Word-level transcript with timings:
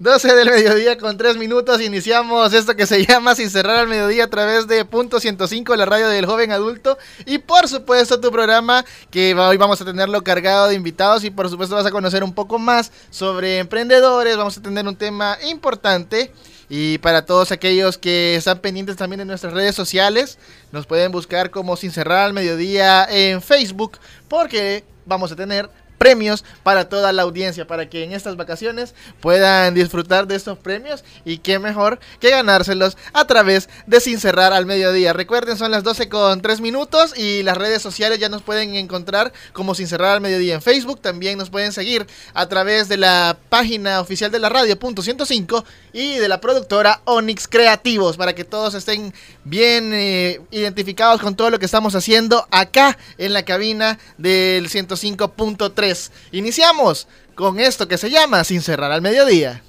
12 0.00 0.32
del 0.36 0.48
mediodía 0.48 0.96
con 0.96 1.16
3 1.16 1.38
minutos 1.38 1.80
iniciamos 1.80 2.52
esto 2.52 2.76
que 2.76 2.86
se 2.86 3.04
llama 3.08 3.34
Sin 3.34 3.50
cerrar 3.50 3.80
al 3.80 3.88
mediodía 3.88 4.24
a 4.24 4.30
través 4.30 4.68
de 4.68 4.84
Punto 4.84 5.18
105, 5.18 5.74
la 5.74 5.86
radio 5.86 6.06
del 6.06 6.24
joven 6.24 6.52
adulto. 6.52 6.96
Y 7.26 7.38
por 7.38 7.66
supuesto 7.66 8.20
tu 8.20 8.30
programa 8.30 8.84
que 9.10 9.34
hoy 9.34 9.56
vamos 9.56 9.80
a 9.80 9.84
tenerlo 9.84 10.22
cargado 10.22 10.68
de 10.68 10.76
invitados 10.76 11.24
y 11.24 11.30
por 11.30 11.50
supuesto 11.50 11.74
vas 11.74 11.84
a 11.84 11.90
conocer 11.90 12.22
un 12.22 12.32
poco 12.32 12.60
más 12.60 12.92
sobre 13.10 13.58
emprendedores. 13.58 14.36
Vamos 14.36 14.56
a 14.56 14.62
tener 14.62 14.86
un 14.86 14.94
tema 14.94 15.36
importante. 15.50 16.30
Y 16.68 16.98
para 16.98 17.26
todos 17.26 17.50
aquellos 17.50 17.98
que 17.98 18.36
están 18.36 18.60
pendientes 18.60 18.94
también 18.94 19.22
en 19.22 19.26
nuestras 19.26 19.52
redes 19.52 19.74
sociales, 19.74 20.38
nos 20.70 20.86
pueden 20.86 21.10
buscar 21.10 21.50
como 21.50 21.76
Sin 21.76 21.90
cerrar 21.90 22.26
al 22.26 22.34
mediodía 22.34 23.04
en 23.10 23.42
Facebook 23.42 23.98
porque 24.28 24.84
vamos 25.06 25.32
a 25.32 25.34
tener 25.34 25.68
premios 25.98 26.44
para 26.62 26.88
toda 26.88 27.12
la 27.12 27.22
audiencia, 27.22 27.66
para 27.66 27.90
que 27.90 28.04
en 28.04 28.12
estas 28.12 28.36
vacaciones 28.36 28.94
puedan 29.20 29.74
disfrutar 29.74 30.26
de 30.26 30.36
estos 30.36 30.56
premios 30.58 31.04
y 31.24 31.38
qué 31.38 31.58
mejor 31.58 31.98
que 32.20 32.30
ganárselos 32.30 32.96
a 33.12 33.26
través 33.26 33.68
de 33.86 34.00
Sin 34.00 34.18
Cerrar 34.20 34.52
al 34.52 34.66
Mediodía. 34.66 35.12
Recuerden, 35.12 35.58
son 35.58 35.70
las 35.70 35.82
12 35.82 36.08
con 36.08 36.40
3 36.40 36.60
minutos 36.60 37.16
y 37.16 37.42
las 37.42 37.56
redes 37.56 37.82
sociales 37.82 38.18
ya 38.18 38.28
nos 38.28 38.42
pueden 38.42 38.74
encontrar 38.74 39.32
como 39.52 39.74
Sin 39.74 39.88
Cerrar 39.88 40.14
al 40.14 40.20
Mediodía 40.20 40.54
en 40.54 40.62
Facebook, 40.62 41.00
también 41.00 41.38
nos 41.38 41.50
pueden 41.50 41.72
seguir 41.72 42.06
a 42.34 42.46
través 42.46 42.88
de 42.88 42.96
la 42.96 43.36
página 43.48 44.00
oficial 44.00 44.30
de 44.30 44.38
la 44.38 44.48
radio, 44.48 44.78
punto 44.78 45.02
105, 45.02 45.64
y 45.92 46.16
de 46.16 46.28
la 46.28 46.40
productora 46.40 47.00
Onyx 47.04 47.48
Creativos, 47.48 48.16
para 48.16 48.34
que 48.34 48.44
todos 48.44 48.74
estén 48.74 49.12
bien 49.44 49.92
eh, 49.92 50.40
identificados 50.50 51.20
con 51.20 51.34
todo 51.34 51.50
lo 51.50 51.58
que 51.58 51.66
estamos 51.66 51.94
haciendo 51.94 52.46
acá 52.50 52.98
en 53.16 53.32
la 53.32 53.44
cabina 53.44 53.98
del 54.16 54.68
105.3. 54.68 55.87
Iniciamos 56.32 57.06
con 57.34 57.60
esto 57.60 57.88
que 57.88 57.98
se 57.98 58.10
llama 58.10 58.44
Sin 58.44 58.62
cerrar 58.62 58.92
al 58.92 59.02
mediodía. 59.02 59.62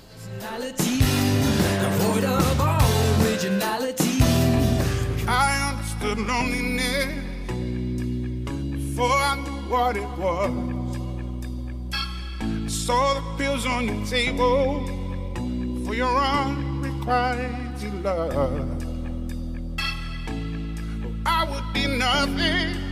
I 21.25 21.45
would 21.45 21.73
be 21.73 21.88
nothing 21.88 22.89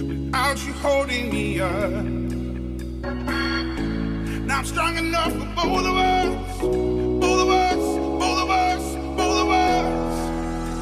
without 0.00 0.64
you 0.66 0.72
holding 0.74 1.30
me 1.30 1.60
up. 1.60 2.04
Now 4.46 4.58
I'm 4.58 4.64
strong 4.64 4.96
enough 4.96 5.32
for 5.32 5.66
both 5.66 5.86
of 5.86 5.96
us, 5.96 6.60
both 6.60 7.40
of 7.40 7.48
us, 7.50 7.76
both 8.22 8.38
of 8.44 8.50
us, 8.50 8.94
both 9.16 9.38
of 9.44 9.48
us. 9.50 10.18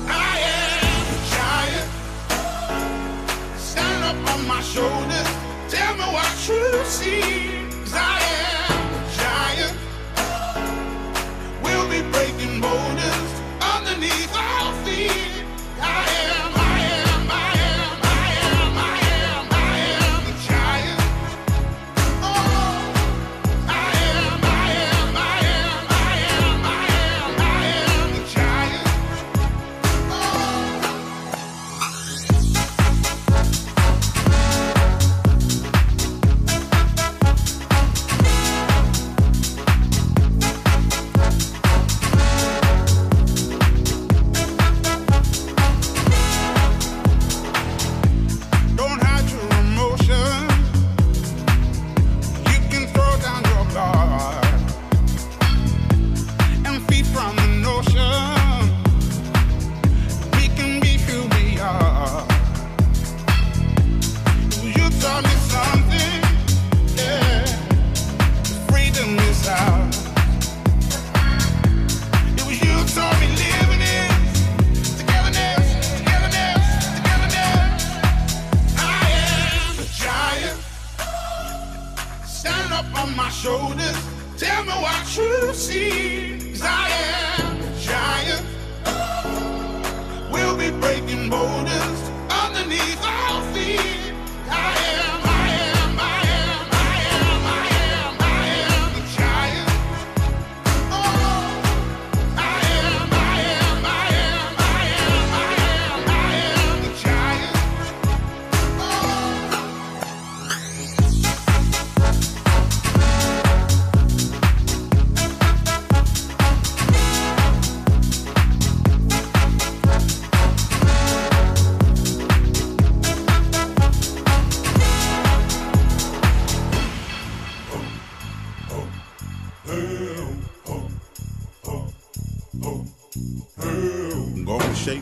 I 0.08 0.38
am 0.58 1.02
a 1.14 1.18
giant. 1.34 1.90
Stand 3.58 4.04
up 4.04 4.34
on 4.34 4.46
my 4.46 4.60
shoulders. 4.62 5.28
Tell 5.68 5.94
me 5.96 6.04
what 6.16 6.48
you 6.48 6.84
see. 6.84 7.22
Cause 7.82 7.94
I 7.94 8.20
am 8.20 8.59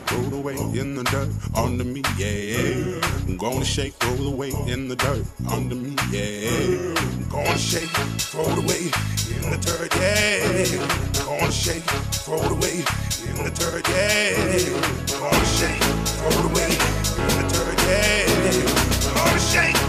Throw 0.09 0.23
the 0.23 0.37
weight 0.37 0.57
in 0.57 0.95
the 0.95 1.03
dirt 1.03 1.29
under 1.55 1.83
me, 1.83 2.01
yeah. 2.17 2.99
I'm 3.27 3.37
gonna 3.37 3.63
shake, 3.63 3.93
Throw 3.93 4.15
the 4.15 4.31
weight 4.31 4.55
in 4.65 4.87
the 4.87 4.95
dirt 4.95 5.23
under 5.51 5.75
me, 5.75 5.95
yeah. 6.09 6.49
I'm 6.97 7.29
gonna 7.29 7.55
shake, 7.59 7.91
Throw 8.17 8.43
the 8.55 8.61
weight 8.61 8.91
in 9.29 9.51
the 9.51 9.57
dirt, 9.61 9.93
yeah. 10.01 10.81
I'm 11.21 11.39
gonna 11.39 11.51
shake, 11.51 11.83
Throw 12.25 12.39
the 12.39 12.55
weight 12.55 12.89
in 13.29 13.43
the 13.43 13.51
dirt, 13.51 13.87
yeah. 13.87 15.13
I'm 15.13 15.29
gonna 15.29 15.45
shake, 15.45 15.83
Throw 16.17 16.41
the 16.41 16.47
weight 16.57 16.81
in 17.19 17.29
the 17.37 17.45
dirt, 17.53 17.77
yeah. 17.85 19.09
I'm 19.09 19.27
gonna 19.27 19.39
shake. 19.39 19.88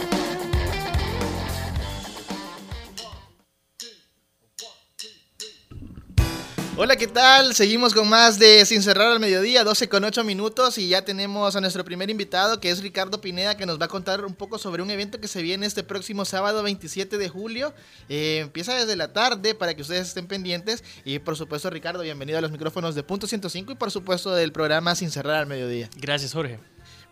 Hola, 6.83 6.95
¿qué 6.95 7.05
tal? 7.05 7.53
Seguimos 7.53 7.93
con 7.93 8.09
más 8.09 8.39
de 8.39 8.65
Sin 8.65 8.81
Cerrar 8.81 9.11
al 9.11 9.19
Mediodía, 9.19 9.63
12 9.63 9.87
con 9.87 10.03
8 10.03 10.23
minutos 10.23 10.79
y 10.79 10.89
ya 10.89 11.05
tenemos 11.05 11.55
a 11.55 11.61
nuestro 11.61 11.85
primer 11.85 12.09
invitado 12.09 12.59
que 12.59 12.71
es 12.71 12.81
Ricardo 12.81 13.21
Pineda 13.21 13.55
que 13.55 13.67
nos 13.67 13.79
va 13.79 13.85
a 13.85 13.87
contar 13.87 14.25
un 14.25 14.33
poco 14.33 14.57
sobre 14.57 14.81
un 14.81 14.89
evento 14.89 15.21
que 15.21 15.27
se 15.27 15.43
viene 15.43 15.67
este 15.67 15.83
próximo 15.83 16.25
sábado 16.25 16.63
27 16.63 17.19
de 17.19 17.29
julio. 17.29 17.71
Eh, 18.09 18.39
empieza 18.39 18.73
desde 18.73 18.95
la 18.95 19.13
tarde 19.13 19.53
para 19.53 19.75
que 19.75 19.83
ustedes 19.83 20.07
estén 20.07 20.25
pendientes 20.25 20.83
y 21.05 21.19
por 21.19 21.37
supuesto 21.37 21.69
Ricardo, 21.69 22.01
bienvenido 22.01 22.39
a 22.39 22.41
los 22.41 22.49
micrófonos 22.49 22.95
de 22.95 23.03
Punto 23.03 23.27
105 23.27 23.73
y 23.73 23.75
por 23.75 23.91
supuesto 23.91 24.33
del 24.33 24.51
programa 24.51 24.95
Sin 24.95 25.11
Cerrar 25.11 25.35
al 25.35 25.45
Mediodía. 25.45 25.87
Gracias, 25.97 26.33
Jorge. 26.33 26.57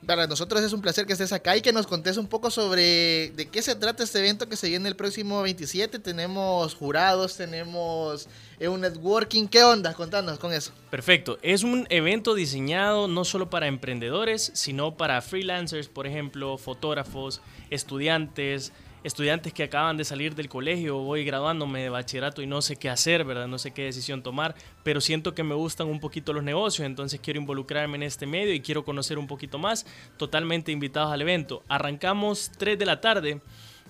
Para 0.05 0.27
nosotros 0.27 0.63
es 0.63 0.71
un 0.71 0.81
placer 0.81 1.05
que 1.05 1.13
estés 1.13 1.33
acá 1.33 1.57
y 1.57 1.61
que 1.61 1.73
nos 1.73 1.85
contes 1.85 2.15
un 2.17 2.27
poco 2.27 2.49
sobre 2.49 3.31
de 3.35 3.49
qué 3.51 3.61
se 3.61 3.75
trata 3.75 4.03
este 4.03 4.19
evento 4.19 4.47
que 4.47 4.55
se 4.55 4.69
viene 4.69 4.87
el 4.87 4.95
próximo 4.95 5.41
27. 5.41 5.99
Tenemos 5.99 6.73
jurados, 6.73 7.35
tenemos 7.35 8.29
eh, 8.59 8.67
un 8.67 8.81
networking. 8.81 9.47
¿Qué 9.47 9.63
onda? 9.63 9.93
Contanos 9.93 10.39
con 10.39 10.53
eso. 10.53 10.71
Perfecto. 10.89 11.37
Es 11.41 11.63
un 11.63 11.87
evento 11.89 12.35
diseñado 12.35 13.07
no 13.07 13.25
solo 13.25 13.49
para 13.49 13.67
emprendedores, 13.67 14.51
sino 14.53 14.95
para 14.97 15.21
freelancers, 15.21 15.87
por 15.87 16.07
ejemplo, 16.07 16.57
fotógrafos, 16.57 17.41
estudiantes, 17.69 18.73
estudiantes 19.03 19.53
que 19.53 19.63
acaban 19.63 19.97
de 19.97 20.03
salir 20.03 20.35
del 20.35 20.49
colegio, 20.49 20.97
voy 20.97 21.23
graduándome 21.23 21.81
de 21.81 21.89
bachillerato 21.89 22.41
y 22.41 22.47
no 22.47 22.61
sé 22.61 22.75
qué 22.75 22.89
hacer, 22.89 23.23
¿verdad? 23.23 23.47
No 23.47 23.57
sé 23.57 23.71
qué 23.71 23.83
decisión 23.83 24.23
tomar, 24.23 24.55
pero 24.83 25.01
siento 25.01 25.33
que 25.33 25.43
me 25.43 25.55
gustan 25.55 25.87
un 25.87 25.99
poquito 25.99 26.33
los 26.33 26.43
negocios, 26.43 26.85
entonces 26.85 27.19
quiero 27.21 27.39
involucrarme 27.39 27.95
en 27.95 28.03
este 28.03 28.25
medio 28.25 28.53
y 28.53 28.61
quiero 28.61 28.83
conocer 28.83 29.17
un 29.17 29.27
poquito 29.27 29.57
más. 29.57 29.85
Totalmente 30.17 30.71
invitados 30.71 31.13
al 31.13 31.21
evento. 31.21 31.63
Arrancamos 31.67 32.51
3 32.57 32.77
de 32.77 32.85
la 32.85 32.99
tarde. 33.01 33.41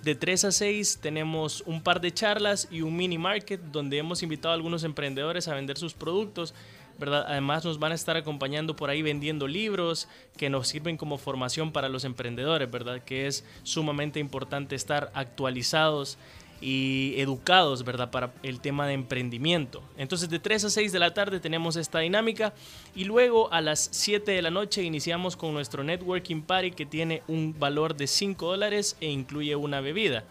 De 0.04 0.16
3 0.16 0.46
a 0.46 0.52
6 0.52 1.00
tenemos 1.02 1.62
un 1.66 1.82
par 1.82 2.00
de 2.00 2.14
charlas 2.14 2.68
y 2.72 2.82
un 2.82 2.96
mini 2.96 3.18
market 3.18 3.60
donde 3.60 3.98
hemos 3.98 4.24
invitado 4.24 4.52
a 4.52 4.56
algunos 4.56 4.84
emprendedores 4.84 5.48
a 5.48 5.56
vender 5.56 5.78
sus 5.78 5.94
productos. 5.94 6.54
¿verdad? 6.98 7.26
Además 7.28 7.64
nos 7.64 7.80
van 7.80 7.94
a 7.94 7.96
estar 7.96 8.18
acompañando 8.18 8.76
por 8.76 8.90
ahí 8.90 9.02
vendiendo 9.02 9.48
libros 9.48 10.08
que 10.38 10.50
nos 10.50 10.68
sirven 10.68 10.98
como 10.98 11.18
formación 11.18 11.72
para 11.72 11.88
los 11.88 12.04
emprendedores, 12.04 12.70
¿verdad? 12.70 13.02
Que 13.04 13.28
es 13.28 13.46
sumamente 13.64 14.20
importante 14.20 14.76
estar 14.76 15.10
actualizados 15.14 16.18
y 16.62 17.14
educados, 17.18 17.84
¿verdad? 17.84 18.12
Para 18.12 18.34
el 18.44 18.60
tema 18.60 18.88
de 18.88 18.94
emprendimiento. 18.94 19.82
Entonces 19.98 20.30
de 20.30 20.40
3 20.40 20.66
a 20.66 20.70
6 20.70 20.92
de 20.92 21.00
la 21.00 21.14
tarde 21.14 21.40
tenemos 21.40 21.76
esta 21.76 22.00
dinámica 22.00 22.54
y 22.96 23.06
luego 23.06 23.52
a 23.54 23.62
las 23.62 23.90
7 23.92 24.32
de 24.32 24.42
la 24.42 24.52
noche 24.52 24.84
iniciamos 24.84 25.36
con 25.36 25.54
nuestro 25.54 25.84
networking 25.84 26.42
party 26.42 26.72
que 26.72 26.86
tiene 26.86 27.24
un 27.28 27.58
valor 27.58 27.96
de 27.96 28.08
5 28.08 28.46
dólares 28.46 28.98
e 29.00 29.08
incluye 29.08 29.56
una 29.56 29.82
bebida. 29.82 30.26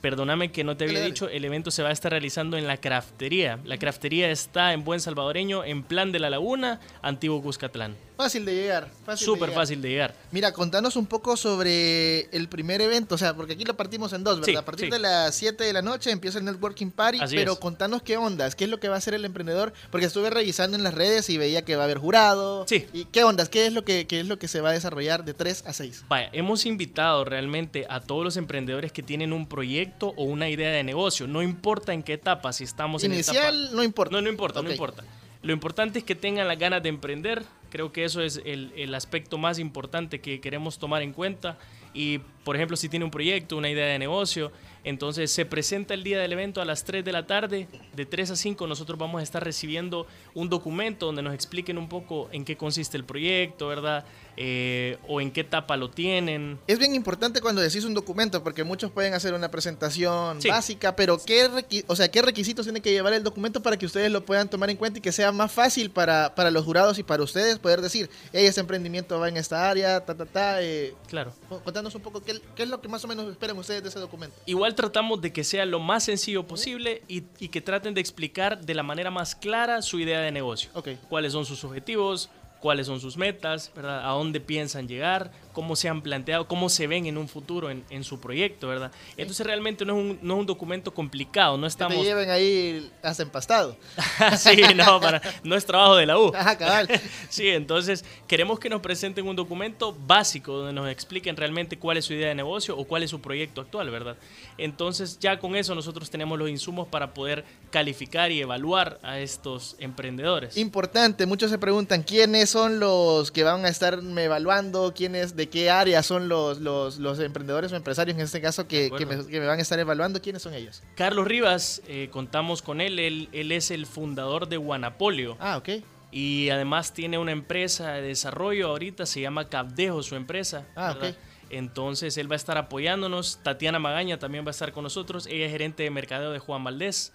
Perdóname 0.00 0.52
que 0.52 0.62
no 0.62 0.76
te 0.76 0.84
había 0.84 1.04
dicho, 1.04 1.28
el 1.28 1.44
evento 1.44 1.70
se 1.70 1.82
va 1.82 1.88
a 1.88 1.92
estar 1.92 2.12
realizando 2.12 2.56
en 2.56 2.66
la 2.66 2.76
craftería. 2.76 3.58
La 3.64 3.78
craftería 3.78 4.30
está 4.30 4.72
en 4.72 4.84
Buen 4.84 5.00
Salvadoreño, 5.00 5.64
en 5.64 5.82
Plan 5.82 6.12
de 6.12 6.20
la 6.20 6.30
Laguna, 6.30 6.80
Antiguo 7.02 7.42
Cuscatlán. 7.42 7.96
Fácil 8.16 8.44
de 8.44 8.54
llegar. 8.54 8.90
Súper 9.14 9.50
fácil 9.50 9.82
de 9.82 9.90
llegar. 9.90 10.14
Mira, 10.30 10.52
contanos 10.52 10.96
un 10.96 11.06
poco 11.06 11.36
sobre 11.36 12.22
el 12.34 12.48
primer 12.48 12.80
evento, 12.80 13.16
o 13.16 13.18
sea, 13.18 13.34
porque 13.34 13.52
aquí 13.52 13.64
lo 13.64 13.76
partimos 13.76 14.12
en 14.14 14.24
dos, 14.24 14.40
¿verdad? 14.40 14.52
Sí, 14.52 14.56
a 14.56 14.64
partir 14.64 14.86
sí. 14.86 14.90
de 14.90 14.98
las 14.98 15.34
7 15.34 15.64
de 15.64 15.72
la 15.72 15.82
noche 15.82 16.10
empieza 16.10 16.38
el 16.38 16.44
Networking 16.46 16.90
Party, 16.90 17.20
Así 17.20 17.36
pero 17.36 17.52
es. 17.52 17.58
contanos 17.58 18.02
qué 18.02 18.16
ondas, 18.16 18.56
qué 18.56 18.64
es 18.64 18.70
lo 18.70 18.80
que 18.80 18.88
va 18.88 18.94
a 18.94 18.98
hacer 18.98 19.14
el 19.14 19.24
emprendedor, 19.24 19.74
porque 19.90 20.06
estuve 20.06 20.30
revisando 20.30 20.76
en 20.76 20.82
las 20.82 20.94
redes 20.94 21.28
y 21.28 21.36
veía 21.36 21.62
que 21.64 21.76
va 21.76 21.82
a 21.82 21.84
haber 21.84 21.98
jurado. 21.98 22.64
Sí. 22.66 22.86
¿Y 22.92 23.04
qué 23.04 23.24
ondas? 23.24 23.48
¿Qué 23.50 23.66
es 23.66 23.72
lo 23.72 23.84
que, 23.84 24.06
qué 24.06 24.20
es 24.20 24.26
lo 24.26 24.38
que 24.38 24.48
se 24.48 24.60
va 24.62 24.70
a 24.70 24.72
desarrollar 24.72 25.24
de 25.24 25.34
3 25.34 25.64
a 25.66 25.72
6? 25.74 26.04
Vaya, 26.08 26.30
hemos 26.32 26.64
invitado 26.64 27.24
realmente 27.24 27.86
a 27.90 28.00
todos 28.00 28.24
los 28.24 28.36
emprendedores 28.38 28.92
que 28.92 29.02
tienen 29.02 29.32
un 29.34 29.46
proyecto 29.46 30.14
o 30.16 30.24
una 30.24 30.48
idea 30.48 30.70
de 30.70 30.82
negocio. 30.84 31.26
No 31.26 31.42
importa 31.42 31.92
en 31.92 32.02
qué 32.02 32.14
etapa, 32.14 32.52
si 32.52 32.64
estamos 32.64 33.04
en 33.04 33.12
etapa... 33.12 33.32
Inicial, 33.32 33.76
no 33.76 33.82
importa. 33.82 34.12
No, 34.12 34.22
no 34.22 34.28
importa, 34.30 34.62
no 34.62 34.70
importa. 34.70 35.04
Lo 35.42 35.52
importante 35.52 36.00
es 36.00 36.04
que 36.04 36.16
tengan 36.16 36.48
las 36.48 36.58
ganas 36.58 36.82
de 36.82 36.88
emprender. 36.88 37.44
Creo 37.76 37.92
que 37.92 38.04
eso 38.04 38.22
es 38.22 38.40
el, 38.46 38.72
el 38.74 38.94
aspecto 38.94 39.36
más 39.36 39.58
importante 39.58 40.22
que 40.22 40.40
queremos 40.40 40.78
tomar 40.78 41.02
en 41.02 41.12
cuenta. 41.12 41.58
Y, 41.92 42.20
por 42.42 42.56
ejemplo, 42.56 42.74
si 42.74 42.88
tiene 42.88 43.04
un 43.04 43.10
proyecto, 43.10 43.54
una 43.54 43.68
idea 43.68 43.84
de 43.84 43.98
negocio, 43.98 44.50
entonces 44.82 45.30
se 45.30 45.44
presenta 45.44 45.92
el 45.92 46.02
día 46.02 46.18
del 46.18 46.32
evento 46.32 46.62
a 46.62 46.64
las 46.64 46.84
3 46.84 47.04
de 47.04 47.12
la 47.12 47.26
tarde. 47.26 47.68
De 47.94 48.06
3 48.06 48.30
a 48.30 48.36
5 48.36 48.66
nosotros 48.66 48.98
vamos 48.98 49.20
a 49.20 49.22
estar 49.22 49.44
recibiendo 49.44 50.06
un 50.32 50.48
documento 50.48 51.04
donde 51.04 51.20
nos 51.20 51.34
expliquen 51.34 51.76
un 51.76 51.90
poco 51.90 52.30
en 52.32 52.46
qué 52.46 52.56
consiste 52.56 52.96
el 52.96 53.04
proyecto, 53.04 53.68
¿verdad? 53.68 54.06
Eh, 54.38 54.98
o 55.08 55.20
en 55.20 55.30
qué 55.30 55.40
etapa 55.40 55.76
lo 55.76 55.88
tienen. 55.90 56.58
Es 56.66 56.78
bien 56.78 56.94
importante 56.94 57.40
cuando 57.40 57.62
decís 57.62 57.84
un 57.84 57.94
documento, 57.94 58.42
porque 58.42 58.64
muchos 58.64 58.90
pueden 58.90 59.14
hacer 59.14 59.32
una 59.32 59.50
presentación 59.50 60.42
Sí. 60.42 60.48
básica, 60.48 60.94
pero 60.94 61.18
¿qué, 61.24 61.48
o 61.86 61.96
sea, 61.96 62.10
¿qué 62.10 62.20
requisitos 62.22 62.66
tiene 62.66 62.80
que 62.82 62.90
llevar 62.92 63.14
el 63.14 63.22
documento 63.22 63.62
para 63.62 63.76
que 63.78 63.86
ustedes 63.86 64.10
lo 64.10 64.24
puedan 64.24 64.48
tomar 64.50 64.68
en 64.70 64.76
cuenta 64.76 64.98
y 64.98 65.02
que 65.02 65.12
sea 65.12 65.32
más 65.32 65.50
fácil 65.52 65.90
para, 65.90 66.34
para 66.34 66.50
los 66.50 66.64
jurados 66.64 66.98
y 66.98 67.02
para 67.02 67.22
ustedes 67.22 67.58
poder 67.58 67.80
decir, 67.80 68.10
hey, 68.32 68.44
este 68.46 68.60
emprendimiento 68.60 69.18
va 69.18 69.28
en 69.28 69.36
esta 69.38 69.70
área, 69.70 70.04
ta, 70.04 70.14
ta, 70.14 70.26
ta. 70.26 70.62
eh, 70.62 70.94
Claro. 71.08 71.32
contanos 71.64 71.94
un 71.94 72.02
poco 72.02 72.20
qué, 72.22 72.38
qué 72.54 72.64
es 72.64 72.68
lo 72.68 72.80
que 72.80 72.88
más 72.88 73.02
o 73.04 73.08
menos 73.08 73.30
esperan 73.30 73.56
ustedes 73.58 73.82
de 73.82 73.88
ese 73.88 73.98
documento. 74.00 74.36
Igual 74.46 74.74
tratamos 74.74 75.20
de 75.22 75.32
que 75.32 75.44
sea 75.44 75.64
lo 75.64 75.78
más 75.80 76.04
sencillo 76.04 76.46
posible 76.46 77.02
y, 77.08 77.24
y 77.38 77.48
que 77.48 77.60
traten 77.60 77.94
de 77.94 78.00
explicar 78.00 78.60
de 78.64 78.74
la 78.74 78.82
manera 78.82 79.10
más 79.10 79.34
clara 79.34 79.80
su 79.82 79.98
idea 79.98 80.20
de 80.20 80.30
negocio. 80.30 80.70
Ok. 80.74 80.88
Cuáles 81.08 81.32
son 81.32 81.44
sus 81.46 81.64
objetivos, 81.64 82.28
cuáles 82.66 82.88
son 82.88 82.98
sus 82.98 83.16
metas, 83.16 83.70
¿verdad? 83.76 84.04
A 84.04 84.14
dónde 84.14 84.40
piensan 84.40 84.88
llegar, 84.88 85.30
cómo 85.56 85.74
se 85.74 85.88
han 85.88 86.02
planteado, 86.02 86.46
cómo 86.46 86.68
se 86.68 86.86
ven 86.86 87.06
en 87.06 87.16
un 87.16 87.28
futuro 87.28 87.70
en, 87.70 87.82
en 87.88 88.04
su 88.04 88.20
proyecto, 88.20 88.68
¿verdad? 88.68 88.92
Entonces 89.16 89.46
realmente 89.46 89.86
no 89.86 89.94
es 89.94 90.04
un, 90.04 90.18
no 90.20 90.34
es 90.34 90.40
un 90.40 90.44
documento 90.44 90.92
complicado, 90.92 91.56
no 91.56 91.62
Que 91.62 91.68
estamos... 91.68 91.96
te 91.96 92.04
lleven 92.04 92.28
ahí 92.28 92.92
hasta 93.02 93.22
empastado. 93.22 93.74
sí, 94.36 94.60
no, 94.76 95.00
para, 95.00 95.22
no 95.44 95.56
es 95.56 95.64
trabajo 95.64 95.96
de 95.96 96.04
la 96.04 96.18
U. 96.18 96.30
Ajá, 96.36 96.58
cabal. 96.58 96.86
Sí, 97.30 97.48
entonces 97.48 98.04
queremos 98.26 98.60
que 98.60 98.68
nos 98.68 98.82
presenten 98.82 99.26
un 99.26 99.34
documento 99.34 99.96
básico 100.06 100.52
donde 100.58 100.74
nos 100.74 100.90
expliquen 100.90 101.36
realmente 101.36 101.78
cuál 101.78 101.96
es 101.96 102.04
su 102.04 102.12
idea 102.12 102.28
de 102.28 102.34
negocio 102.34 102.76
o 102.76 102.84
cuál 102.84 103.02
es 103.02 103.08
su 103.08 103.22
proyecto 103.22 103.62
actual, 103.62 103.88
¿verdad? 103.90 104.18
Entonces 104.58 105.18
ya 105.18 105.38
con 105.38 105.56
eso 105.56 105.74
nosotros 105.74 106.10
tenemos 106.10 106.38
los 106.38 106.50
insumos 106.50 106.86
para 106.86 107.14
poder 107.14 107.46
calificar 107.70 108.30
y 108.30 108.42
evaluar 108.42 109.00
a 109.02 109.20
estos 109.20 109.76
emprendedores. 109.78 110.58
Importante, 110.58 111.24
muchos 111.24 111.50
se 111.50 111.56
preguntan 111.56 112.02
quiénes 112.02 112.50
son 112.50 112.78
los 112.78 113.30
que 113.30 113.42
van 113.42 113.64
a 113.64 113.68
estar 113.68 114.00
evaluando, 114.18 114.92
quiénes, 114.94 115.34
de 115.34 115.45
qué 115.46 115.70
área 115.70 116.02
son 116.02 116.28
los, 116.28 116.60
los, 116.60 116.98
los 116.98 117.18
emprendedores 117.20 117.72
o 117.72 117.76
empresarios 117.76 118.16
en 118.16 118.24
este 118.24 118.40
caso 118.40 118.66
que, 118.68 118.90
que 118.96 119.06
me, 119.06 119.14
acuerdo. 119.14 119.26
que 119.30 119.40
me 119.40 119.46
van 119.46 119.58
a 119.58 119.62
estar 119.62 119.78
evaluando, 119.78 120.20
quiénes 120.20 120.42
son 120.42 120.54
ellos. 120.54 120.82
Carlos 120.94 121.26
Rivas, 121.26 121.82
eh, 121.88 122.08
contamos 122.10 122.62
con 122.62 122.80
él, 122.80 122.98
él, 122.98 123.28
él 123.32 123.52
es 123.52 123.70
el 123.70 123.86
fundador 123.86 124.48
de 124.48 124.56
Guanapolio 124.56 125.36
Ah, 125.40 125.56
ok. 125.56 125.68
y 126.12 126.50
además 126.50 126.92
tiene 126.92 127.18
una 127.18 127.32
empresa 127.32 127.92
de 127.92 128.02
desarrollo 128.02 128.68
ahorita, 128.68 129.06
se 129.06 129.20
llama 129.20 129.48
Capdejo 129.48 130.02
su 130.02 130.14
empresa. 130.16 130.66
Ah, 130.76 130.94
¿verdad? 130.94 131.10
ok. 131.10 131.16
Entonces 131.50 132.16
él 132.18 132.30
va 132.30 132.34
a 132.34 132.36
estar 132.36 132.58
apoyándonos. 132.58 133.38
Tatiana 133.42 133.78
Magaña 133.78 134.18
también 134.18 134.44
va 134.44 134.48
a 134.48 134.50
estar 134.50 134.72
con 134.72 134.82
nosotros. 134.84 135.26
Ella 135.26 135.46
es 135.46 135.52
gerente 135.52 135.82
de 135.82 135.90
mercadeo 135.90 136.32
de 136.32 136.38
Juan 136.38 136.64
Valdés. 136.64 137.12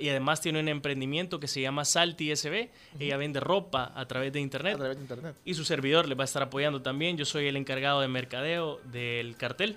Y 0.00 0.08
además 0.08 0.40
tiene 0.40 0.60
un 0.60 0.68
emprendimiento 0.68 1.38
que 1.40 1.48
se 1.48 1.60
llama 1.60 1.84
Salti 1.84 2.34
SB. 2.34 2.70
Ella 2.98 3.16
vende 3.16 3.40
ropa 3.40 3.92
a 3.94 4.06
través 4.06 4.32
de 4.32 4.38
A 4.38 4.42
internet. 4.42 4.76
través 4.76 4.96
de 4.96 5.02
internet. 5.02 5.36
Y 5.44 5.54
su 5.54 5.64
servidor 5.64 6.08
le 6.08 6.14
va 6.14 6.24
a 6.24 6.26
estar 6.26 6.42
apoyando 6.42 6.82
también. 6.82 7.16
Yo 7.16 7.24
soy 7.24 7.46
el 7.46 7.56
encargado 7.56 8.00
de 8.00 8.08
mercadeo 8.08 8.80
del 8.84 9.36
cartel. 9.36 9.76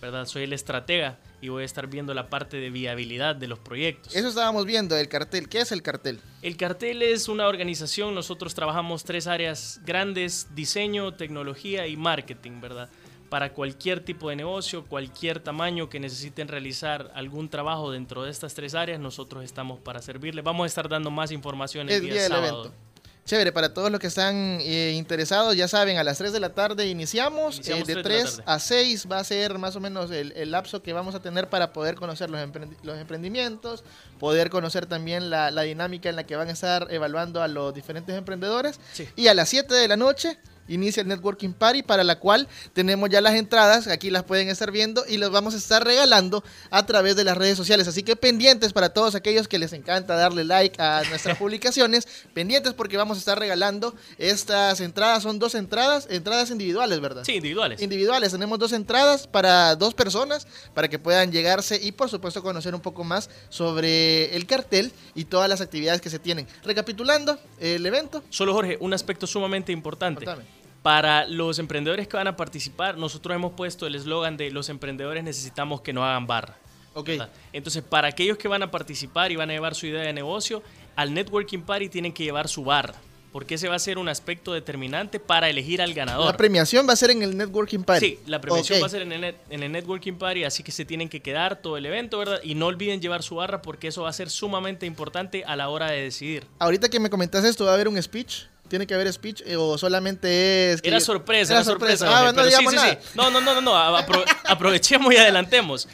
¿verdad? 0.00 0.26
Soy 0.26 0.42
el 0.42 0.52
estratega 0.52 1.18
y 1.40 1.48
voy 1.48 1.62
a 1.62 1.64
estar 1.64 1.86
viendo 1.86 2.12
la 2.12 2.26
parte 2.26 2.58
de 2.58 2.68
viabilidad 2.68 3.34
de 3.36 3.48
los 3.48 3.58
proyectos. 3.58 4.14
Eso 4.14 4.28
estábamos 4.28 4.66
viendo, 4.66 4.94
el 4.98 5.08
cartel. 5.08 5.48
¿Qué 5.48 5.60
es 5.60 5.72
el 5.72 5.80
cartel? 5.80 6.20
El 6.42 6.58
cartel 6.58 7.00
es 7.00 7.26
una 7.26 7.48
organización, 7.48 8.14
nosotros 8.14 8.54
trabajamos 8.54 9.04
tres 9.04 9.26
áreas 9.26 9.80
grandes, 9.86 10.48
diseño, 10.54 11.14
tecnología 11.14 11.86
y 11.86 11.96
marketing, 11.96 12.60
¿verdad? 12.60 12.90
Para 13.34 13.52
cualquier 13.52 13.98
tipo 14.04 14.28
de 14.30 14.36
negocio, 14.36 14.84
cualquier 14.84 15.40
tamaño 15.40 15.88
que 15.88 15.98
necesiten 15.98 16.46
realizar 16.46 17.10
algún 17.16 17.48
trabajo 17.48 17.90
dentro 17.90 18.22
de 18.22 18.30
estas 18.30 18.54
tres 18.54 18.76
áreas, 18.76 19.00
nosotros 19.00 19.42
estamos 19.42 19.80
para 19.80 20.00
servirles. 20.00 20.44
Vamos 20.44 20.62
a 20.62 20.66
estar 20.68 20.88
dando 20.88 21.10
más 21.10 21.32
información 21.32 21.88
el, 21.88 21.96
El 21.96 22.00
día, 22.02 22.12
día 22.12 22.22
del 22.22 22.30
sábado. 22.30 22.60
evento. 22.66 22.76
Chévere, 23.24 23.50
para 23.50 23.74
todos 23.74 23.90
los 23.90 23.98
que 23.98 24.06
están 24.06 24.58
eh, 24.60 24.92
interesados, 24.96 25.56
ya 25.56 25.66
saben, 25.66 25.98
a 25.98 26.04
las 26.04 26.18
3 26.18 26.32
de 26.32 26.38
la 26.38 26.50
tarde 26.54 26.86
iniciamos. 26.86 27.56
Iniciamos 27.56 27.88
eh, 27.88 27.94
de 27.96 28.02
3 28.04 28.04
de 28.04 28.18
la 28.18 28.22
3 28.22 28.36
tarde. 28.36 28.42
a 28.52 28.58
6 28.60 29.08
va 29.10 29.18
a 29.18 29.24
ser 29.24 29.58
más 29.58 29.74
o 29.74 29.80
menos 29.80 30.12
el, 30.12 30.30
el 30.36 30.52
lapso 30.52 30.80
que 30.80 30.92
vamos 30.92 31.16
a 31.16 31.20
tener 31.20 31.48
para 31.48 31.72
poder 31.72 31.96
conocer 31.96 32.30
los, 32.30 32.40
emprendi- 32.40 32.76
los 32.84 32.96
emprendimientos, 32.98 33.82
poder 34.20 34.48
conocer 34.48 34.86
también 34.86 35.28
la, 35.28 35.50
la 35.50 35.62
dinámica 35.62 36.08
en 36.08 36.14
la 36.14 36.22
que 36.24 36.36
van 36.36 36.46
a 36.50 36.52
estar 36.52 36.86
evaluando 36.92 37.42
a 37.42 37.48
los 37.48 37.74
diferentes 37.74 38.14
emprendedores. 38.16 38.78
Sí. 38.92 39.08
Y 39.16 39.26
a 39.26 39.34
las 39.34 39.48
7 39.48 39.74
de 39.74 39.88
la 39.88 39.96
noche 39.96 40.38
inicia 40.68 41.02
el 41.02 41.08
Networking 41.08 41.52
Party 41.52 41.82
para 41.82 42.04
la 42.04 42.18
cual 42.18 42.48
tenemos 42.72 43.10
ya 43.10 43.20
las 43.20 43.34
entradas, 43.34 43.86
aquí 43.86 44.10
las 44.10 44.24
pueden 44.24 44.48
estar 44.48 44.70
viendo 44.70 45.04
y 45.08 45.16
los 45.16 45.30
vamos 45.30 45.54
a 45.54 45.56
estar 45.56 45.84
regalando 45.84 46.44
a 46.70 46.86
través 46.86 47.16
de 47.16 47.24
las 47.24 47.36
redes 47.36 47.56
sociales. 47.56 47.88
Así 47.88 48.02
que 48.02 48.16
pendientes 48.16 48.72
para 48.72 48.90
todos 48.90 49.14
aquellos 49.14 49.48
que 49.48 49.58
les 49.58 49.72
encanta 49.72 50.14
darle 50.16 50.44
like 50.44 50.80
a 50.80 51.02
nuestras 51.08 51.38
publicaciones, 51.38 52.06
pendientes 52.32 52.74
porque 52.74 52.96
vamos 52.96 53.16
a 53.16 53.20
estar 53.20 53.38
regalando 53.38 53.94
estas 54.18 54.80
entradas, 54.80 55.22
son 55.22 55.38
dos 55.38 55.54
entradas, 55.54 56.06
entradas 56.10 56.50
individuales, 56.50 57.00
¿verdad? 57.00 57.24
Sí, 57.24 57.34
individuales. 57.34 57.82
individuales. 57.82 58.32
Tenemos 58.32 58.58
dos 58.58 58.72
entradas 58.72 59.26
para 59.26 59.76
dos 59.76 59.94
personas 59.94 60.46
para 60.74 60.88
que 60.88 60.98
puedan 60.98 61.32
llegarse 61.32 61.78
y 61.82 61.92
por 61.92 62.08
supuesto 62.08 62.42
conocer 62.42 62.74
un 62.74 62.80
poco 62.80 63.04
más 63.04 63.30
sobre 63.48 64.34
el 64.34 64.46
cartel 64.46 64.92
y 65.14 65.24
todas 65.24 65.48
las 65.48 65.60
actividades 65.60 66.00
que 66.00 66.10
se 66.10 66.18
tienen. 66.18 66.46
Recapitulando 66.64 67.38
el 67.60 67.84
evento. 67.84 68.22
Solo 68.30 68.52
Jorge, 68.52 68.76
un 68.80 68.94
aspecto 68.94 69.26
sumamente 69.26 69.72
importante. 69.72 70.24
Contame. 70.24 70.53
Para 70.84 71.26
los 71.26 71.58
emprendedores 71.58 72.06
que 72.06 72.18
van 72.18 72.28
a 72.28 72.36
participar, 72.36 72.98
nosotros 72.98 73.34
hemos 73.34 73.54
puesto 73.54 73.86
el 73.86 73.94
eslogan 73.94 74.36
de 74.36 74.50
los 74.50 74.68
emprendedores 74.68 75.24
necesitamos 75.24 75.80
que 75.80 75.94
no 75.94 76.04
hagan 76.04 76.26
barra. 76.26 76.58
Ok. 76.92 77.08
¿verdad? 77.08 77.30
Entonces, 77.54 77.82
para 77.82 78.08
aquellos 78.08 78.36
que 78.36 78.48
van 78.48 78.62
a 78.62 78.70
participar 78.70 79.32
y 79.32 79.36
van 79.36 79.48
a 79.48 79.54
llevar 79.54 79.74
su 79.74 79.86
idea 79.86 80.02
de 80.02 80.12
negocio, 80.12 80.62
al 80.94 81.14
Networking 81.14 81.60
Party 81.60 81.88
tienen 81.88 82.12
que 82.12 82.22
llevar 82.22 82.48
su 82.48 82.64
barra, 82.64 82.92
porque 83.32 83.54
ese 83.54 83.66
va 83.66 83.76
a 83.76 83.78
ser 83.78 83.96
un 83.96 84.10
aspecto 84.10 84.52
determinante 84.52 85.18
para 85.18 85.48
elegir 85.48 85.80
al 85.80 85.94
ganador. 85.94 86.26
La 86.26 86.36
premiación 86.36 86.86
va 86.86 86.92
a 86.92 86.96
ser 86.96 87.12
en 87.12 87.22
el 87.22 87.34
Networking 87.34 87.80
Party. 87.80 88.06
Sí, 88.06 88.18
la 88.26 88.42
premiación 88.42 88.82
va 88.82 88.86
a 88.86 88.90
ser 88.90 89.00
en 89.00 89.12
el, 89.12 89.34
en 89.48 89.62
el 89.62 89.72
Networking 89.72 90.18
Party, 90.18 90.44
así 90.44 90.62
que 90.62 90.70
se 90.70 90.84
tienen 90.84 91.08
que 91.08 91.20
quedar 91.20 91.62
todo 91.62 91.78
el 91.78 91.86
evento, 91.86 92.18
¿verdad? 92.18 92.40
Y 92.44 92.56
no 92.56 92.66
olviden 92.66 93.00
llevar 93.00 93.22
su 93.22 93.36
barra 93.36 93.62
porque 93.62 93.88
eso 93.88 94.02
va 94.02 94.10
a 94.10 94.12
ser 94.12 94.28
sumamente 94.28 94.84
importante 94.84 95.44
a 95.46 95.56
la 95.56 95.70
hora 95.70 95.90
de 95.90 96.02
decidir. 96.02 96.46
Ahorita 96.58 96.90
que 96.90 97.00
me 97.00 97.08
comentas 97.08 97.42
esto, 97.46 97.64
¿va 97.64 97.70
a 97.70 97.74
haber 97.74 97.88
un 97.88 98.00
speech? 98.02 98.52
¿Tiene 98.68 98.86
que 98.86 98.94
haber 98.94 99.12
speech 99.12 99.42
eh, 99.46 99.56
o 99.56 99.76
solamente 99.78 100.72
es 100.72 100.82
que- 100.82 100.88
Era 100.88 101.00
sorpresa, 101.00 101.52
Era 101.54 101.64
sorpresa. 101.64 102.06
Ah, 102.08 102.32
no 102.32 102.42
sí, 102.42 102.48
digamos 102.48 102.70
sí, 102.72 102.76
nada. 102.76 102.98
sí. 103.00 103.08
No, 103.14 103.30
no, 103.30 103.40
no, 103.40 103.54
no, 103.54 103.60
no. 103.60 103.74
apro- 103.74 104.24
aprovechemos 104.44 105.12
y 105.12 105.16
adelantemos. 105.16 105.88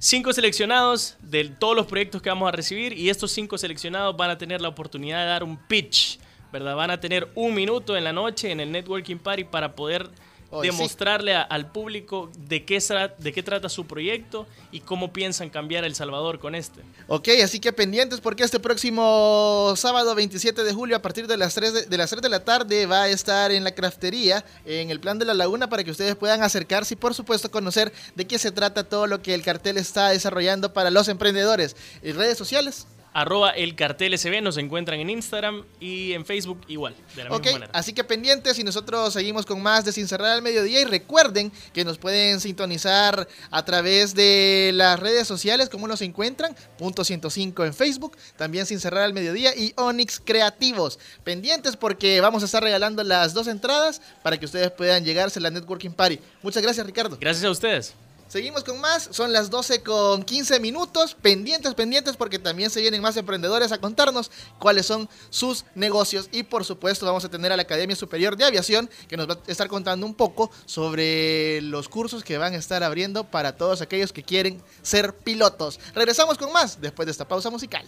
Cinco 0.00 0.32
seleccionados 0.32 1.16
de 1.20 1.44
todos 1.48 1.74
los 1.74 1.86
proyectos 1.86 2.22
que 2.22 2.28
vamos 2.28 2.48
a 2.48 2.52
recibir 2.52 2.92
y 2.92 3.08
estos 3.10 3.32
cinco 3.32 3.58
seleccionados 3.58 4.16
van 4.16 4.30
a 4.30 4.38
tener 4.38 4.60
la 4.60 4.68
oportunidad 4.68 5.20
de 5.20 5.26
dar 5.26 5.42
un 5.42 5.56
pitch, 5.56 6.18
¿verdad? 6.52 6.76
Van 6.76 6.90
a 6.90 7.00
tener 7.00 7.28
un 7.34 7.52
minuto 7.54 7.96
en 7.96 8.04
la 8.04 8.12
noche 8.12 8.50
en 8.52 8.60
el 8.60 8.70
Networking 8.70 9.16
Party 9.16 9.44
para 9.44 9.74
poder 9.74 10.08
Hoy 10.50 10.66
sí. 10.68 10.72
demostrarle 10.74 11.34
a- 11.34 11.42
al 11.42 11.70
público 11.70 12.30
de 12.48 12.64
qué, 12.64 12.82
de 13.18 13.32
qué 13.34 13.42
trata 13.42 13.68
su 13.68 13.86
proyecto 13.86 14.46
y 14.72 14.80
cómo 14.80 15.12
piensan 15.12 15.50
cambiar 15.50 15.84
El 15.84 15.94
Salvador 15.94 16.38
con 16.38 16.54
este. 16.54 16.80
Ok, 17.06 17.28
así 17.44 17.60
que 17.60 17.72
pendientes 17.72 18.20
porque 18.20 18.44
este 18.44 18.58
próximo 18.58 19.74
sábado 19.76 20.14
27 20.14 20.64
de 20.64 20.72
julio 20.72 20.96
a 20.96 21.02
partir 21.02 21.26
de 21.26 21.36
las 21.36 21.54
3 21.54 21.72
de, 21.74 21.82
de 21.86 21.98
las 21.98 22.08
3 22.10 22.22
de 22.22 22.28
la 22.30 22.44
tarde 22.44 22.86
va 22.86 23.02
a 23.02 23.08
estar 23.08 23.50
en 23.52 23.62
la 23.64 23.72
craftería 23.74 24.44
en 24.64 24.90
el 24.90 25.00
plan 25.00 25.18
de 25.18 25.24
la 25.26 25.34
laguna 25.34 25.68
para 25.68 25.84
que 25.84 25.90
ustedes 25.90 26.16
puedan 26.16 26.42
acercarse 26.42 26.94
y 26.94 26.96
por 26.96 27.14
supuesto 27.14 27.50
conocer 27.50 27.92
de 28.14 28.26
qué 28.26 28.38
se 28.38 28.50
trata 28.50 28.84
todo 28.84 29.06
lo 29.06 29.20
que 29.22 29.34
el 29.34 29.42
cartel 29.42 29.76
está 29.76 30.08
desarrollando 30.10 30.72
para 30.72 30.90
los 30.90 31.08
emprendedores. 31.08 31.76
¿Y 32.02 32.12
redes 32.12 32.38
sociales? 32.38 32.86
Arroba 33.14 33.50
el 33.50 33.74
cartel 33.74 34.16
SB 34.16 34.40
nos 34.42 34.56
encuentran 34.58 35.00
en 35.00 35.10
Instagram 35.10 35.64
y 35.80 36.12
en 36.12 36.24
Facebook 36.26 36.60
igual, 36.68 36.94
de 37.16 37.24
la 37.24 37.30
Ok, 37.30 37.40
misma 37.44 37.52
manera. 37.60 37.72
así 37.74 37.92
que 37.92 38.04
pendientes 38.04 38.58
y 38.58 38.64
nosotros 38.64 39.12
seguimos 39.12 39.44
con 39.46 39.60
más 39.62 39.84
de 39.84 39.92
Sin 39.92 40.06
Cerrar 40.06 40.32
al 40.32 40.42
Mediodía 40.42 40.80
y 40.80 40.84
recuerden 40.84 41.50
que 41.72 41.84
nos 41.84 41.98
pueden 41.98 42.40
sintonizar 42.40 43.26
a 43.50 43.64
través 43.64 44.14
de 44.14 44.70
las 44.74 45.00
redes 45.00 45.26
sociales, 45.26 45.68
como 45.68 45.88
nos 45.88 46.02
encuentran, 46.02 46.54
punto 46.76 47.02
105 47.02 47.64
en 47.64 47.74
Facebook, 47.74 48.16
también 48.36 48.66
Sin 48.66 48.78
Cerrar 48.78 49.02
al 49.04 49.12
Mediodía 49.14 49.54
y 49.56 49.72
Onyx 49.76 50.20
Creativos. 50.24 50.98
Pendientes 51.24 51.76
porque 51.76 52.20
vamos 52.20 52.42
a 52.42 52.46
estar 52.46 52.62
regalando 52.62 53.02
las 53.04 53.34
dos 53.34 53.48
entradas 53.48 54.00
para 54.22 54.38
que 54.38 54.44
ustedes 54.46 54.70
puedan 54.70 55.04
llegarse 55.04 55.38
a 55.38 55.42
la 55.42 55.50
Networking 55.50 55.90
Party. 55.90 56.20
Muchas 56.42 56.62
gracias 56.62 56.86
Ricardo. 56.86 57.16
Gracias 57.20 57.44
a 57.44 57.50
ustedes. 57.50 57.94
Seguimos 58.28 58.62
con 58.62 58.78
más, 58.78 59.08
son 59.10 59.32
las 59.32 59.48
12 59.48 59.82
con 59.82 60.22
15 60.22 60.60
minutos, 60.60 61.16
pendientes, 61.20 61.72
pendientes, 61.72 62.14
porque 62.14 62.38
también 62.38 62.68
se 62.68 62.82
vienen 62.82 63.00
más 63.00 63.16
emprendedores 63.16 63.72
a 63.72 63.78
contarnos 63.78 64.30
cuáles 64.58 64.84
son 64.84 65.08
sus 65.30 65.64
negocios 65.74 66.28
y 66.30 66.42
por 66.42 66.66
supuesto 66.66 67.06
vamos 67.06 67.24
a 67.24 67.30
tener 67.30 67.52
a 67.52 67.56
la 67.56 67.62
Academia 67.62 67.96
Superior 67.96 68.36
de 68.36 68.44
Aviación 68.44 68.90
que 69.08 69.16
nos 69.16 69.30
va 69.30 69.34
a 69.34 69.50
estar 69.50 69.68
contando 69.68 70.04
un 70.04 70.14
poco 70.14 70.50
sobre 70.66 71.62
los 71.62 71.88
cursos 71.88 72.22
que 72.22 72.36
van 72.36 72.52
a 72.52 72.58
estar 72.58 72.82
abriendo 72.82 73.24
para 73.24 73.56
todos 73.56 73.80
aquellos 73.80 74.12
que 74.12 74.22
quieren 74.22 74.62
ser 74.82 75.16
pilotos. 75.16 75.80
Regresamos 75.94 76.36
con 76.36 76.52
más 76.52 76.82
después 76.82 77.06
de 77.06 77.12
esta 77.12 77.26
pausa 77.26 77.48
musical. 77.48 77.86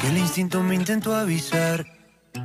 Que 0.00 0.08
el 0.08 0.16
instinto 0.16 0.62
me 0.62 0.82
avisar 1.14 1.99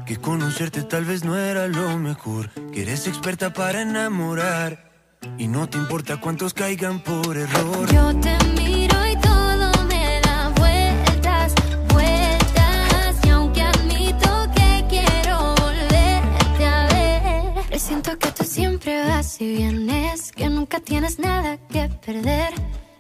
que 0.06 0.18
conocerte 0.18 0.84
tal 0.84 1.06
vez 1.06 1.24
no 1.24 1.38
era 1.38 1.68
lo 1.68 1.98
mejor, 1.98 2.50
que 2.72 2.84
eres 2.84 3.08
experta 3.08 3.54
para 3.54 3.82
enamorar 3.82 4.92
y 5.38 5.48
no 5.48 5.68
te 5.68 5.78
importa 5.78 6.18
cuántos 6.18 6.54
caigan 6.54 7.00
por 7.00 7.36
error. 7.36 7.92
Yo 7.92 8.20
te 8.20 8.38
miro 8.60 8.96
y 9.08 9.16
todo 9.18 9.84
me 9.86 10.22
da 10.22 10.50
vueltas, 10.50 11.54
vueltas. 11.90 13.16
Y 13.26 13.30
aunque 13.30 13.62
admito 13.62 14.48
que 14.56 14.86
quiero 14.90 15.56
volverte 15.56 16.66
a 16.66 16.88
ver, 16.88 17.66
presiento 17.68 18.18
que 18.18 18.32
tú 18.32 18.44
siempre 18.44 19.04
vas 19.06 19.42
y 19.42 19.56
vienes, 19.58 20.32
que 20.32 20.50
nunca 20.50 20.80
tienes 20.80 21.20
nada 21.20 21.58
que 21.70 21.90
perder. 22.06 22.54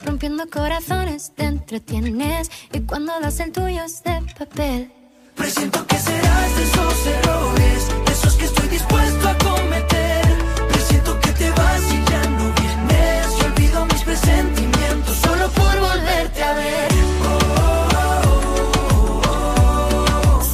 Rompiendo 0.03 0.47
corazones 0.49 1.33
te 1.35 1.45
entretienes 1.45 2.51
y 2.71 2.81
cuando 2.81 3.19
das 3.19 3.39
el 3.39 3.51
tuyo 3.51 3.83
es 3.83 4.03
de 4.03 4.21
papel. 4.37 4.91
Presiento 5.35 5.85
que 5.85 5.97
serás 5.97 6.55
de 6.55 6.63
esos 6.63 7.07
errores, 7.07 7.87
esos 8.11 8.33
que 8.35 8.45
estoy 8.45 8.67
dispuesto 8.69 9.29
a 9.29 9.37
cometer. 9.37 10.25
Presiento 10.69 11.19
que 11.19 11.31
te 11.33 11.49
vas 11.51 11.81
y 11.91 12.03
ya 12.11 12.21
no 12.29 12.53
vienes. 12.61 13.27
Y 13.39 13.45
olvido 13.45 13.85
mis 13.85 14.03
presentimientos 14.03 15.15
solo 15.17 15.49
por 15.49 15.79
volverte 15.79 16.43
a 16.43 16.53
ver. 16.53 16.91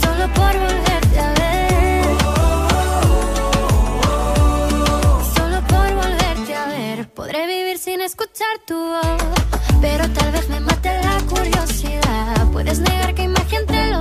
Solo 0.02 0.34
por 0.34 0.54
volverte 0.66 1.20
a 1.20 1.34
ver. 1.40 2.06
Solo 5.36 5.62
por 5.68 5.94
volverte 5.96 6.56
a 6.56 6.66
ver. 6.68 7.10
Podré 7.14 7.48
vivir 7.48 7.78
sin 7.78 8.02
escuchar 8.02 8.60
tu 8.66 8.76
voz. 8.76 9.22
Pero 9.80 10.10
tal 10.10 10.32
vez 10.32 10.50
me 10.50 10.60
mate 10.60 11.02
la 11.04 11.20
curiosidad. 11.30 12.48
Puedes 12.52 12.80
negar 12.80 13.14
que 13.16 13.22
hay 13.24 13.28
magia 13.28 13.60
entre 13.60 13.92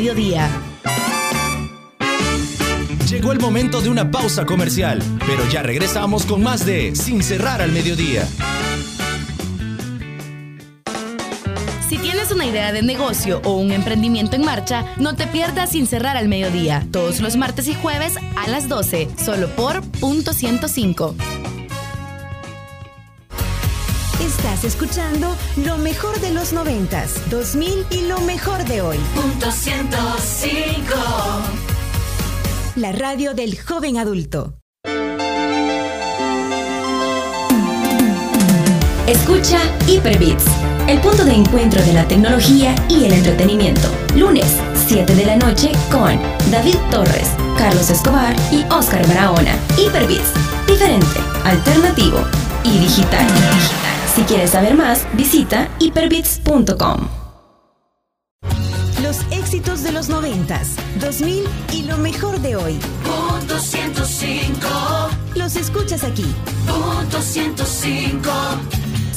mediodía. 0.00 0.48
Llegó 3.10 3.32
el 3.32 3.38
momento 3.38 3.82
de 3.82 3.90
una 3.90 4.10
pausa 4.10 4.46
comercial, 4.46 5.02
pero 5.26 5.46
ya 5.50 5.62
regresamos 5.62 6.24
con 6.24 6.42
más 6.42 6.64
de 6.64 6.96
Sin 6.96 7.22
cerrar 7.22 7.60
al 7.60 7.70
mediodía. 7.70 8.26
Si 11.86 11.98
tienes 11.98 12.32
una 12.32 12.46
idea 12.46 12.72
de 12.72 12.80
negocio 12.80 13.42
o 13.44 13.56
un 13.56 13.72
emprendimiento 13.72 14.36
en 14.36 14.44
marcha, 14.46 14.86
no 14.96 15.16
te 15.16 15.26
pierdas 15.26 15.72
Sin 15.72 15.86
cerrar 15.86 16.16
al 16.16 16.28
mediodía, 16.28 16.86
todos 16.90 17.20
los 17.20 17.36
martes 17.36 17.68
y 17.68 17.74
jueves 17.74 18.14
a 18.36 18.48
las 18.48 18.70
12, 18.70 19.06
solo 19.22 19.48
por 19.54 19.82
punto 19.82 20.32
105. 20.32 21.14
Estás 24.60 24.74
escuchando 24.74 25.34
lo 25.64 25.78
mejor 25.78 26.20
de 26.20 26.32
los 26.32 26.52
noventas, 26.52 27.14
2000 27.30 27.86
y 27.88 28.02
lo 28.08 28.20
mejor 28.20 28.62
de 28.66 28.82
hoy. 28.82 28.98
Punto 29.14 29.50
105. 29.50 30.94
La 32.76 32.92
radio 32.92 33.32
del 33.32 33.58
joven 33.58 33.96
adulto. 33.96 34.58
Escucha 39.06 39.60
Hyperbits, 39.86 40.44
el 40.88 41.00
punto 41.00 41.24
de 41.24 41.36
encuentro 41.36 41.82
de 41.82 41.94
la 41.94 42.06
tecnología 42.06 42.74
y 42.90 43.06
el 43.06 43.14
entretenimiento. 43.14 43.88
Lunes, 44.14 44.58
7 44.86 45.14
de 45.14 45.24
la 45.24 45.36
noche 45.36 45.72
con 45.90 46.20
David 46.50 46.76
Torres, 46.90 47.30
Carlos 47.56 47.88
Escobar 47.88 48.36
y 48.52 48.62
Oscar 48.70 49.08
Barahona. 49.08 49.56
Hyperbits, 49.78 50.34
diferente, 50.66 51.18
alternativo 51.44 52.18
y 52.62 52.78
digital. 52.78 53.26
Si 54.14 54.22
quieres 54.22 54.50
saber 54.50 54.74
más, 54.74 55.06
visita 55.14 55.68
hyperbits.com. 55.78 57.08
Los 59.02 59.20
éxitos 59.30 59.82
de 59.82 59.92
los 59.92 60.08
noventas, 60.08 60.76
2000 61.00 61.44
y 61.72 61.82
lo 61.82 61.96
mejor 61.96 62.40
de 62.40 62.56
hoy. 62.56 62.78
Punto 63.04 63.58
105. 63.58 64.68
Los 65.36 65.56
escuchas 65.56 66.04
aquí. 66.04 66.26
Punto 66.66 67.22
105. 67.22 68.30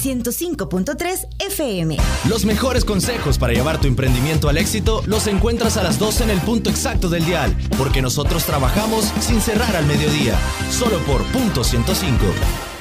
105.3 0.02 1.28
FM. 1.40 1.98
Los 2.28 2.46
mejores 2.46 2.86
consejos 2.86 3.38
para 3.38 3.54
llevar 3.54 3.80
tu 3.80 3.88
emprendimiento 3.88 4.50
al 4.50 4.58
éxito 4.58 5.02
los 5.06 5.28
encuentras 5.28 5.78
a 5.78 5.84
las 5.84 5.98
12 5.98 6.26
en 6.26 6.30
el 6.30 6.42
punto 6.42 6.70
exacto 6.70 7.10
del 7.10 7.26
dial, 7.26 7.56
porque 7.78 8.02
nosotros 8.02 8.44
trabajamos 8.46 9.06
sin 9.22 9.42
cerrar 9.42 9.76
al 9.76 9.86
mediodía, 9.86 10.38
solo 10.70 11.00
por 11.00 11.24
punto 11.32 11.64
105. 11.64 12.73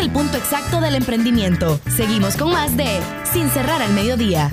El 0.00 0.10
punto 0.10 0.38
exacto 0.38 0.80
del 0.80 0.94
emprendimiento. 0.94 1.78
Seguimos 1.94 2.36
con 2.36 2.50
más 2.52 2.74
de 2.76 3.00
Sin 3.30 3.50
cerrar 3.50 3.82
al 3.82 3.92
mediodía. 3.92 4.50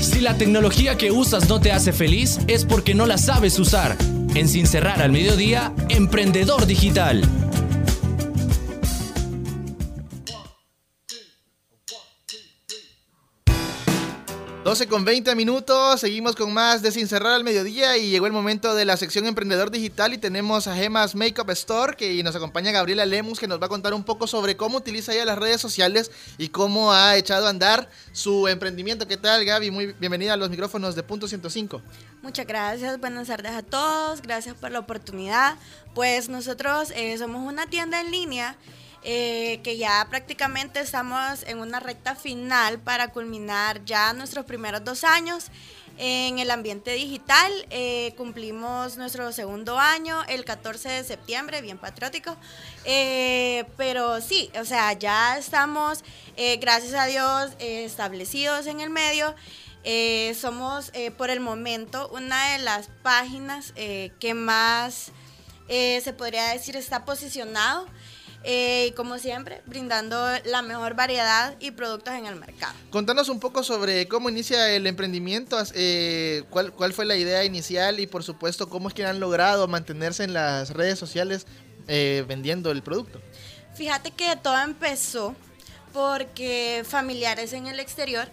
Si 0.00 0.20
la 0.20 0.36
tecnología 0.36 0.96
que 0.96 1.12
usas 1.12 1.48
no 1.48 1.60
te 1.60 1.70
hace 1.70 1.92
feliz, 1.92 2.40
es 2.48 2.64
porque 2.64 2.94
no 2.94 3.06
la 3.06 3.18
sabes 3.18 3.58
usar. 3.60 3.96
En 4.34 4.48
Sin 4.48 4.66
cerrar 4.66 5.00
al 5.00 5.12
mediodía, 5.12 5.72
Emprendedor 5.88 6.66
Digital. 6.66 7.22
12 14.72 14.86
con 14.86 15.04
20 15.04 15.34
minutos, 15.34 16.00
seguimos 16.00 16.34
con 16.34 16.50
más 16.50 16.80
de 16.80 16.90
Sin 16.92 17.06
Cerrar 17.06 17.34
al 17.34 17.44
Mediodía 17.44 17.98
y 17.98 18.08
llegó 18.08 18.26
el 18.26 18.32
momento 18.32 18.74
de 18.74 18.86
la 18.86 18.96
sección 18.96 19.26
Emprendedor 19.26 19.70
Digital 19.70 20.14
y 20.14 20.16
tenemos 20.16 20.66
a 20.66 20.74
Gemas 20.74 21.14
Makeup 21.14 21.50
Store 21.50 21.94
que 21.94 22.22
nos 22.22 22.34
acompaña 22.36 22.72
Gabriela 22.72 23.04
Lemus 23.04 23.38
que 23.38 23.46
nos 23.46 23.60
va 23.60 23.66
a 23.66 23.68
contar 23.68 23.92
un 23.92 24.02
poco 24.02 24.26
sobre 24.26 24.56
cómo 24.56 24.78
utiliza 24.78 25.12
ella 25.12 25.26
las 25.26 25.36
redes 25.36 25.60
sociales 25.60 26.10
y 26.38 26.48
cómo 26.48 26.90
ha 26.90 27.18
echado 27.18 27.48
a 27.48 27.50
andar 27.50 27.90
su 28.12 28.48
emprendimiento. 28.48 29.06
¿Qué 29.06 29.18
tal 29.18 29.44
Gaby? 29.44 29.70
Muy 29.70 29.92
bienvenida 30.00 30.32
a 30.32 30.36
los 30.38 30.48
micrófonos 30.48 30.94
de 30.94 31.02
Punto 31.02 31.28
105. 31.28 31.82
Muchas 32.22 32.46
gracias, 32.46 32.98
buenas 32.98 33.28
tardes 33.28 33.52
a 33.52 33.62
todos, 33.62 34.22
gracias 34.22 34.54
por 34.54 34.70
la 34.70 34.78
oportunidad. 34.78 35.58
Pues 35.94 36.30
nosotros 36.30 36.92
eh, 36.96 37.18
somos 37.18 37.46
una 37.46 37.66
tienda 37.66 38.00
en 38.00 38.10
línea 38.10 38.56
eh, 39.04 39.58
que 39.64 39.76
ya 39.78 40.06
prácticamente 40.08 40.78
estamos 40.78 41.42
en 41.48 41.58
una 41.58 41.80
recta 41.80 42.14
final 42.14 42.78
para 42.78 43.08
culminar 43.08 43.84
ya 43.84 44.12
nuestros 44.12 44.46
primeros 44.46 44.84
dos 44.84 45.02
años 45.02 45.50
en 45.98 46.38
el 46.38 46.52
ambiente 46.52 46.92
digital. 46.92 47.50
Eh, 47.70 48.14
cumplimos 48.16 48.96
nuestro 48.98 49.32
segundo 49.32 49.76
año 49.76 50.22
el 50.28 50.44
14 50.44 50.88
de 50.88 51.02
septiembre, 51.02 51.62
bien 51.62 51.78
patriótico. 51.78 52.36
Eh, 52.84 53.64
pero 53.76 54.20
sí, 54.20 54.52
o 54.60 54.64
sea, 54.64 54.92
ya 54.92 55.36
estamos, 55.36 56.04
gracias 56.60 56.94
a 56.94 57.06
Dios, 57.06 57.50
establecidos 57.58 58.68
en 58.68 58.80
el 58.80 58.90
medio. 58.90 59.34
Somos 60.40 60.92
por 61.18 61.30
el 61.30 61.40
momento 61.40 62.08
una 62.10 62.52
de 62.52 62.60
las 62.60 62.88
páginas 63.02 63.72
que 63.74 64.34
más 64.34 65.10
se 65.68 66.14
podría 66.16 66.50
decir 66.50 66.76
está 66.76 67.04
posicionado 67.04 67.88
eh, 68.44 68.86
y 68.88 68.92
como 68.92 69.18
siempre 69.18 69.62
brindando 69.66 70.16
la 70.44 70.62
mejor 70.62 70.94
variedad 70.94 71.54
y 71.60 71.70
productos 71.70 72.14
en 72.14 72.26
el 72.26 72.36
mercado. 72.36 72.74
Contanos 72.90 73.28
un 73.28 73.40
poco 73.40 73.62
sobre 73.62 74.08
cómo 74.08 74.30
inicia 74.30 74.70
el 74.70 74.86
emprendimiento, 74.86 75.58
eh, 75.74 76.42
cuál, 76.50 76.72
cuál 76.72 76.92
fue 76.92 77.04
la 77.04 77.16
idea 77.16 77.44
inicial 77.44 78.00
y 78.00 78.06
por 78.06 78.24
supuesto 78.24 78.68
cómo 78.68 78.88
es 78.88 78.94
que 78.94 79.04
han 79.04 79.20
logrado 79.20 79.68
mantenerse 79.68 80.24
en 80.24 80.34
las 80.34 80.70
redes 80.70 80.98
sociales 80.98 81.46
eh, 81.88 82.24
vendiendo 82.26 82.70
el 82.70 82.82
producto. 82.82 83.20
Fíjate 83.74 84.10
que 84.10 84.36
todo 84.36 84.58
empezó 84.58 85.34
porque 85.92 86.84
familiares 86.86 87.52
en 87.52 87.66
el 87.66 87.80
exterior 87.80 88.28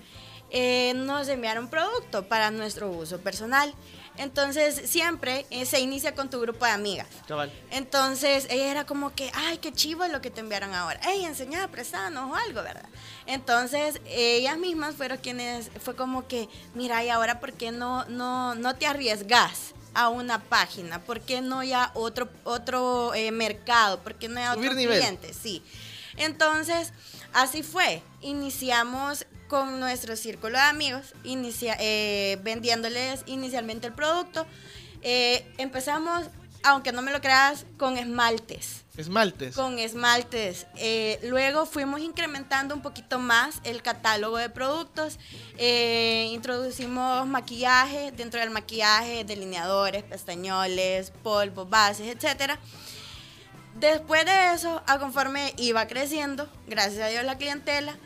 nos 0.96 1.28
enviaron 1.28 1.70
producto 1.70 2.28
para 2.28 2.50
nuestro 2.50 2.90
uso 2.90 3.20
personal. 3.20 3.74
Entonces 4.20 4.82
siempre 4.90 5.46
eh, 5.50 5.66
se 5.66 5.80
inicia 5.80 6.14
con 6.14 6.30
tu 6.30 6.42
grupo 6.42 6.66
de 6.66 6.72
amigas. 6.72 7.08
Cabal. 7.26 7.50
Entonces 7.72 8.48
ella 8.50 8.70
era 8.70 8.86
como 8.86 9.16
que, 9.16 9.32
ay, 9.34 9.60
qué 9.60 9.72
chivo 9.72 10.06
lo 10.08 10.20
que 10.20 10.30
te 10.30 10.42
enviaron 10.42 10.74
ahora. 10.74 11.00
Ey, 11.08 11.24
enseñá, 11.24 11.70
prestanos 11.70 12.30
o 12.30 12.36
algo, 12.36 12.62
¿verdad? 12.62 12.90
Entonces 13.26 14.02
ellas 14.06 14.58
mismas 14.58 14.96
fueron 14.96 15.20
quienes, 15.20 15.72
fue 15.82 15.96
como 15.96 16.28
que, 16.28 16.50
mira, 16.76 17.02
y 17.02 17.10
ahora, 17.10 17.40
¿por 17.40 17.54
qué 17.54 17.72
no, 17.72 18.04
no, 18.06 18.56
no 18.56 18.76
te 18.76 18.86
arriesgas? 18.86 19.74
a 19.96 20.08
una 20.08 20.40
página, 20.40 21.02
¿por 21.02 21.20
qué 21.20 21.42
no 21.42 21.64
ya 21.64 21.92
otro 21.96 22.30
otro 22.44 23.12
eh, 23.16 23.32
mercado? 23.32 24.00
¿Por 24.02 24.14
qué 24.14 24.30
no 24.30 24.40
hay 24.40 24.54
Subir 24.54 24.70
otro 24.70 24.82
cliente? 24.82 25.34
Sí. 25.34 25.64
Entonces, 26.16 26.94
así 27.34 27.64
fue. 27.64 28.04
Iniciamos 28.22 29.26
con 29.50 29.80
nuestro 29.82 30.16
círculo 30.16 30.54
de 30.58 30.64
amigos, 30.64 31.14
inicia- 31.26 31.76
eh, 31.80 32.38
vendiéndoles 32.44 33.24
inicialmente 33.26 33.88
el 33.88 33.94
producto. 33.94 34.46
Eh, 35.02 35.46
empezamos, 35.58 36.28
aunque 36.64 36.92
no 36.94 37.02
me 37.02 37.12
lo 37.12 37.20
creas, 37.20 37.66
con 37.78 37.98
esmaltes. 37.98 38.86
Esmaltes. 38.96 39.56
Con 39.56 39.80
esmaltes. 39.80 40.68
Eh, 40.76 41.20
luego 41.24 41.66
fuimos 41.66 42.02
incrementando 42.02 42.76
un 42.76 42.82
poquito 42.82 43.18
más 43.18 43.56
el 43.64 43.82
catálogo 43.82 44.38
de 44.38 44.50
productos. 44.50 45.18
Introducimos 46.32 47.26
maquillaje, 47.28 48.12
dentro 48.12 48.40
del 48.40 48.50
maquillaje, 48.52 49.24
delineadores, 49.24 50.04
pestañoles, 50.04 51.12
polvos, 51.24 51.70
bases, 51.70 52.08
etcétera. 52.14 52.60
Después 53.80 54.26
de 54.26 54.54
eso, 54.54 54.84
a 54.86 55.00
conforme 55.00 55.54
iba 55.58 55.88
creciendo, 55.88 56.50
gracias 56.68 57.02
a 57.02 57.08
Dios 57.08 57.24
la 57.24 57.38
clientela, 57.38 57.98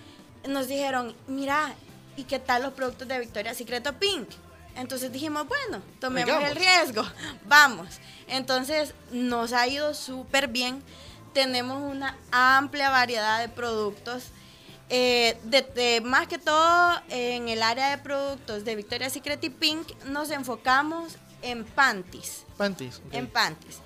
nos 0.47 0.67
dijeron, 0.67 1.15
mira, 1.27 1.73
¿y 2.17 2.23
qué 2.23 2.39
tal 2.39 2.63
los 2.63 2.73
productos 2.73 3.08
de 3.08 3.19
Victoria's 3.19 3.58
Secret 3.58 3.86
o 3.88 3.93
Pink? 3.93 4.27
Entonces 4.75 5.12
dijimos, 5.12 5.47
bueno, 5.47 5.82
tomemos 5.99 6.43
el 6.49 6.56
riesgo, 6.56 7.03
vamos. 7.45 7.88
Entonces 8.27 8.93
nos 9.12 9.53
ha 9.53 9.67
ido 9.67 9.93
súper 9.93 10.47
bien. 10.47 10.82
Tenemos 11.34 11.82
una 11.82 12.17
amplia 12.32 12.89
variedad 12.89 13.39
de 13.39 13.49
productos. 13.49 14.25
Eh, 14.89 15.38
de- 15.43 15.62
de- 15.62 16.01
más 16.01 16.27
que 16.27 16.38
todo 16.38 17.01
en 17.10 17.47
el 17.49 17.63
área 17.63 17.89
de 17.91 17.97
productos 17.99 18.63
de 18.65 18.75
Victoria's 18.75 19.13
Secret 19.13 19.43
y 19.43 19.49
Pink 19.49 19.88
nos 20.06 20.29
enfocamos 20.29 21.13
en 21.41 21.63
panties 21.63 22.45
Panties. 22.58 23.01
en 23.12 23.27
panties. 23.27 23.79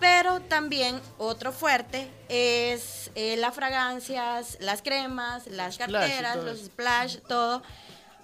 Pero 0.00 0.40
también 0.40 1.00
otro 1.18 1.52
fuerte 1.52 2.10
es 2.28 3.10
eh, 3.14 3.36
las 3.36 3.54
fragancias, 3.54 4.58
las 4.60 4.82
cremas, 4.82 5.46
las 5.46 5.74
Splash 5.74 5.90
carteras, 5.92 6.36
los 6.36 6.58
splash, 6.60 7.18
todo. 7.26 7.62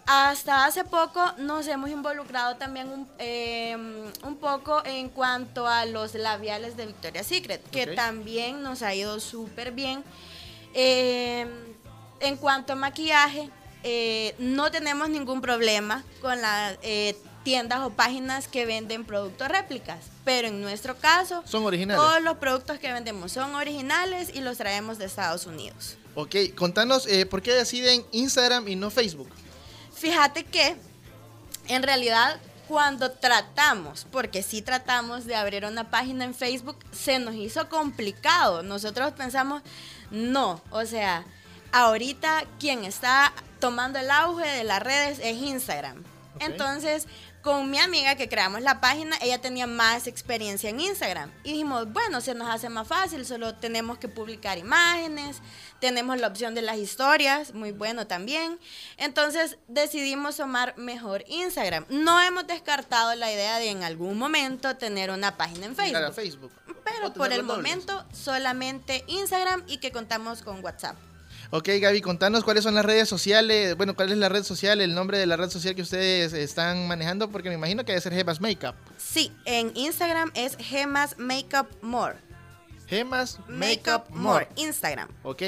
Hasta 0.07 0.65
hace 0.65 0.85
poco 0.85 1.21
nos 1.39 1.67
hemos 1.69 1.89
involucrado 1.89 2.57
también 2.57 2.89
un, 2.89 3.09
eh, 3.19 3.77
un 4.25 4.37
poco 4.37 4.83
en 4.85 5.09
cuanto 5.09 5.69
a 5.69 5.87
los 5.87 6.15
labiales 6.15 6.77
de 6.77 6.87
Victoria's 6.87 7.27
Secret, 7.29 7.63
que 7.71 7.87
también 7.87 8.63
nos 8.63 8.83
ha 8.83 8.93
ido 8.95 9.21
súper 9.21 9.71
bien. 9.73 10.03
Eh, 10.75 11.47
en 12.19 12.37
cuanto 12.37 12.73
a 12.73 12.77
maquillaje, 12.77 13.49
eh, 13.85 14.35
no 14.39 14.71
tenemos 14.71 15.09
ningún 15.09 15.41
problema 15.41 16.05
con 16.21 16.43
la... 16.43 16.77
eh, 16.83 17.17
tiendas 17.43 17.81
o 17.81 17.91
páginas 17.91 18.49
que 18.49 18.67
venden 18.67 19.05
productos 19.05 19.49
réplicas. 19.49 19.99
Pero 20.31 20.47
en 20.47 20.61
nuestro 20.61 20.97
caso, 20.97 21.43
Son 21.45 21.65
originales. 21.65 22.01
todos 22.01 22.23
los 22.23 22.37
productos 22.37 22.79
que 22.79 22.93
vendemos 22.93 23.33
son 23.33 23.57
originales 23.57 24.31
y 24.33 24.41
los 24.43 24.59
traemos 24.59 24.97
de 24.97 25.07
Estados 25.07 25.45
Unidos. 25.45 25.97
Ok, 26.15 26.55
contanos 26.55 27.09
eh, 27.09 27.27
por 27.27 27.43
qué 27.43 27.53
deciden 27.53 28.07
Instagram 28.13 28.69
y 28.69 28.77
no 28.77 28.91
Facebook. 28.91 29.29
Fíjate 29.93 30.45
que 30.45 30.77
en 31.67 31.83
realidad 31.83 32.41
cuando 32.69 33.11
tratamos, 33.11 34.07
porque 34.13 34.45
sí 34.45 34.63
tratamos 34.63 35.25
de 35.25 35.35
abrir 35.35 35.65
una 35.65 35.91
página 35.91 36.25
en 36.25 36.33
Facebook, 36.33 36.77
se 36.93 37.19
nos 37.19 37.35
hizo 37.35 37.69
complicado. 37.69 38.63
Nosotros 38.63 39.13
pensamos, 39.15 39.63
no, 40.13 40.61
o 40.71 40.85
sea, 40.85 41.25
ahorita 41.73 42.45
quien 42.61 42.85
está 42.85 43.33
tomando 43.59 43.99
el 43.99 44.09
auge 44.13 44.47
de 44.47 44.63
las 44.63 44.81
redes 44.81 45.19
es 45.21 45.39
Instagram. 45.39 46.05
Entonces, 46.39 47.09
con 47.43 47.71
mi 47.71 47.79
amiga 47.79 48.17
que 48.17 48.29
creamos 48.29 48.61
la 48.63 48.81
página, 48.81 49.17
ella 49.21 49.41
tenía 49.41 49.67
más 49.67 50.07
experiencia 50.07 50.69
en 50.69 50.81
Instagram. 50.81 51.31
Y 51.43 51.53
dijimos, 51.53 51.91
bueno, 51.93 52.21
se 52.21 52.35
nos 52.35 52.49
hace 52.49 52.69
más 52.69 52.87
fácil, 52.87 53.25
solo 53.25 53.55
tenemos 53.55 53.99
que 53.99 54.09
publicar 54.09 54.59
imágenes, 54.59 55.41
tenemos 55.81 56.19
la 56.19 56.27
opción 56.27 56.55
de 56.55 56.63
las 56.63 56.77
historias, 56.77 57.55
muy 57.55 57.73
bueno 57.73 58.07
también. 58.07 58.59
Entonces 58.99 59.59
decidimos 59.69 60.37
tomar 60.37 60.77
mejor 60.77 61.25
Instagram. 61.29 61.87
No 61.89 62.21
hemos 62.21 62.47
descartado 62.47 63.15
la 63.15 63.33
idea 63.33 63.59
de 63.59 63.71
en 63.71 63.85
algún 63.85 64.19
momento 64.19 64.77
tener 64.77 65.11
una 65.11 65.37
página 65.37 65.67
en 65.67 65.77
Facebook. 65.77 66.15
Facebook. 66.15 66.53
Pero 66.85 67.13
por 67.15 67.33
el 67.33 67.47
dobles. 67.47 67.57
momento 67.57 68.05
solamente 68.13 69.05
Instagram 69.07 69.63
y 69.67 69.79
que 69.79 69.93
contamos 69.93 70.43
con 70.43 70.63
WhatsApp. 70.63 70.97
Ok, 71.53 71.69
Gaby, 71.81 72.01
contanos 72.01 72.45
cuáles 72.45 72.63
son 72.63 72.77
las 72.77 72.85
redes 72.85 73.09
sociales, 73.09 73.77
bueno, 73.77 73.97
cuál 73.97 74.13
es 74.13 74.19
la 74.19 74.29
red 74.29 74.45
social, 74.45 74.81
el 74.81 74.95
nombre 74.95 75.19
de 75.19 75.27
la 75.27 75.37
red 75.37 75.51
social 75.51 75.75
que 75.75 75.83
ustedes 75.83 76.33
están 76.33 76.87
manejando, 76.87 77.29
porque 77.29 77.49
me 77.49 77.57
imagino 77.57 77.85
que 77.85 77.91
debe 77.91 78.01
ser 78.01 78.15
Gemas 78.15 78.41
Makeup. 78.41 78.77
Sí, 78.99 79.33
en 79.47 79.73
Instagram 79.75 80.31
es 80.35 80.57
Gemas 80.59 81.19
Makeup 81.19 81.67
More. 81.83 82.15
Gemas 82.87 83.41
Makeup 83.49 84.09
More. 84.11 84.47
Instagram. 84.55 85.09
Ok, 85.25 85.43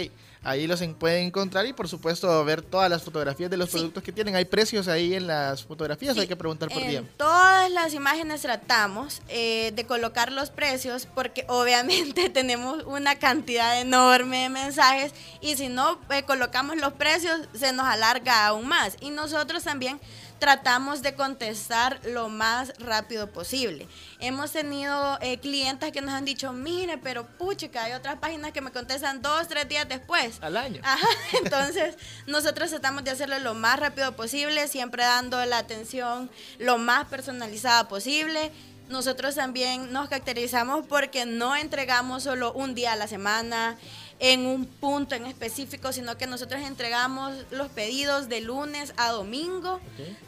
ahí 0.45 0.67
los 0.67 0.81
en- 0.81 0.95
pueden 0.95 1.27
encontrar 1.27 1.67
y 1.67 1.73
por 1.73 1.89
supuesto 1.89 2.45
ver 2.45 2.63
todas 2.63 2.91
las 2.91 3.03
fotografías 3.03 3.51
de 3.51 3.57
los 3.57 3.71
productos 3.71 4.03
que 4.03 4.13
tienen. 4.13 4.35
Hay 4.37 4.45
precios 4.45 4.89
ahí 4.89 5.15
en 5.15 5.27
las 5.27 5.65
fotografías, 5.65 6.17
hay 6.19 6.27
que 6.27 6.37
preguntar 6.37 6.69
por 6.69 6.83
En 6.83 6.89
día. 6.89 7.05
todas 7.17 7.71
las 7.71 7.95
imágenes 7.95 8.43
tratamos 8.43 9.23
eh, 9.29 9.73
de 9.75 9.85
colocar 9.87 10.33
los 10.33 10.51
precios 10.51 11.07
porque 11.15 11.45
obviamente 11.49 12.29
tenemos 12.31 12.85
una 12.85 13.17
cantidad 13.19 13.81
enorme 13.81 14.43
de 14.43 14.49
mensajes 14.49 15.13
y 15.41 15.57
si 15.57 15.69
no 15.69 15.99
eh, 16.11 16.23
colocamos 16.25 16.77
los 16.77 16.93
precios 16.95 17.41
se 17.55 17.73
nos 17.73 17.87
alarga 17.87 18.47
aún 18.47 18.67
más. 18.69 18.97
Y 19.01 19.11
nosotros 19.11 19.63
también 19.65 20.01
tratamos 20.43 21.03
de 21.03 21.15
contestar 21.15 22.01
lo 22.05 22.29
más 22.29 22.73
rápido 22.81 23.31
posible. 23.31 23.87
Hemos 24.19 24.51
tenido 24.51 25.17
eh, 25.21 25.39
clientes 25.39 25.93
que 25.93 26.01
nos 26.01 26.11
han 26.11 26.25
dicho, 26.25 26.53
mire, 26.53 26.99
pero 26.99 27.25
puchica, 27.25 27.85
hay 27.85 27.93
otras 27.93 28.19
páginas 28.19 28.51
que 28.51 28.61
me 28.61 28.73
contestan 28.73 29.23
dos, 29.23 29.47
tres 29.47 29.69
días 29.69 29.89
después. 29.89 30.39
Al 30.43 30.57
año. 30.57 30.81
Ajá, 30.83 31.07
entonces 31.45 31.95
nosotros 32.27 32.71
tratamos 32.71 33.05
de 33.05 33.13
hacerlo 33.13 33.39
lo 33.39 33.55
más 33.55 33.79
rápido 33.79 34.17
posible, 34.17 34.67
siempre 34.67 35.05
dando 35.05 35.47
la 35.47 35.59
atención 35.59 36.29
lo 36.59 36.77
más 36.77 37.07
personalizada 37.07 37.87
posible. 37.87 38.51
Nosotros 38.89 39.37
también 39.37 39.93
nos 39.93 40.09
caracterizamos 40.09 40.85
porque 40.89 41.25
no 41.25 41.55
entregamos 41.55 42.25
solo 42.25 42.53
un 42.53 42.75
día 42.75 42.95
a 42.95 42.97
la 42.97 43.07
semana 43.07 43.79
en 44.23 44.47
un 44.47 44.67
punto 44.67 45.17
en 45.17 45.27
específico, 45.27 45.93
sino 45.93 46.17
que 46.17 46.29
nosotros 46.29 46.63
entregamos 46.63 47.35
los 47.51 47.69
pedidos 47.71 48.29
de 48.29 48.41
lunes 48.41 48.95
a 48.97 49.11
domingo, 49.11 49.81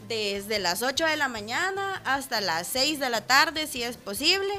desde 0.09 0.59
las 0.59 0.83
8 0.83 1.05
de 1.05 1.15
la 1.15 1.29
mañana 1.29 2.01
hasta 2.03 2.41
las 2.41 2.67
6 2.67 2.99
de 2.99 3.09
la 3.09 3.21
tarde, 3.21 3.67
si 3.67 3.83
es 3.83 3.95
posible. 3.95 4.53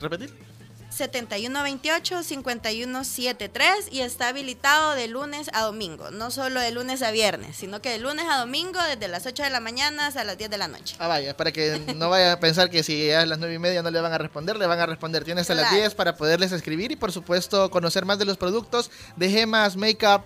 ¿Repetir? 0.00 0.49
7128-5173 0.90 3.88
y 3.90 4.00
está 4.00 4.28
habilitado 4.28 4.94
de 4.94 5.08
lunes 5.08 5.50
a 5.52 5.62
domingo, 5.62 6.10
no 6.10 6.30
solo 6.30 6.60
de 6.60 6.70
lunes 6.70 7.02
a 7.02 7.10
viernes, 7.10 7.56
sino 7.56 7.80
que 7.82 7.90
de 7.90 7.98
lunes 7.98 8.26
a 8.28 8.38
domingo 8.38 8.78
desde 8.88 9.08
las 9.08 9.26
8 9.26 9.42
de 9.42 9.50
la 9.50 9.60
mañana 9.60 10.06
hasta 10.08 10.24
las 10.24 10.38
10 10.38 10.50
de 10.50 10.58
la 10.58 10.68
noche. 10.68 10.96
Ah, 10.98 11.08
vaya, 11.08 11.36
para 11.36 11.52
que 11.52 11.80
no 11.96 12.08
vaya 12.10 12.32
a 12.32 12.40
pensar 12.40 12.70
que 12.70 12.82
si 12.82 13.10
a 13.10 13.24
las 13.26 13.38
nueve 13.38 13.54
y 13.54 13.58
media 13.58 13.82
no 13.82 13.90
le 13.90 14.00
van 14.00 14.12
a 14.12 14.18
responder, 14.18 14.56
le 14.56 14.66
van 14.66 14.78
a 14.80 14.86
responder. 14.86 15.24
Tiene 15.24 15.40
hasta 15.40 15.54
las 15.54 15.68
Claro. 15.68 15.80
10 15.82 15.94
para 15.94 16.16
poderles 16.16 16.52
escribir 16.52 16.92
y 16.92 16.96
por 16.96 17.12
supuesto 17.12 17.70
conocer 17.70 18.04
más 18.04 18.18
de 18.18 18.24
los 18.24 18.36
productos 18.36 18.90
de 19.16 19.30
Gemas 19.30 19.76
Makeup 19.76 20.22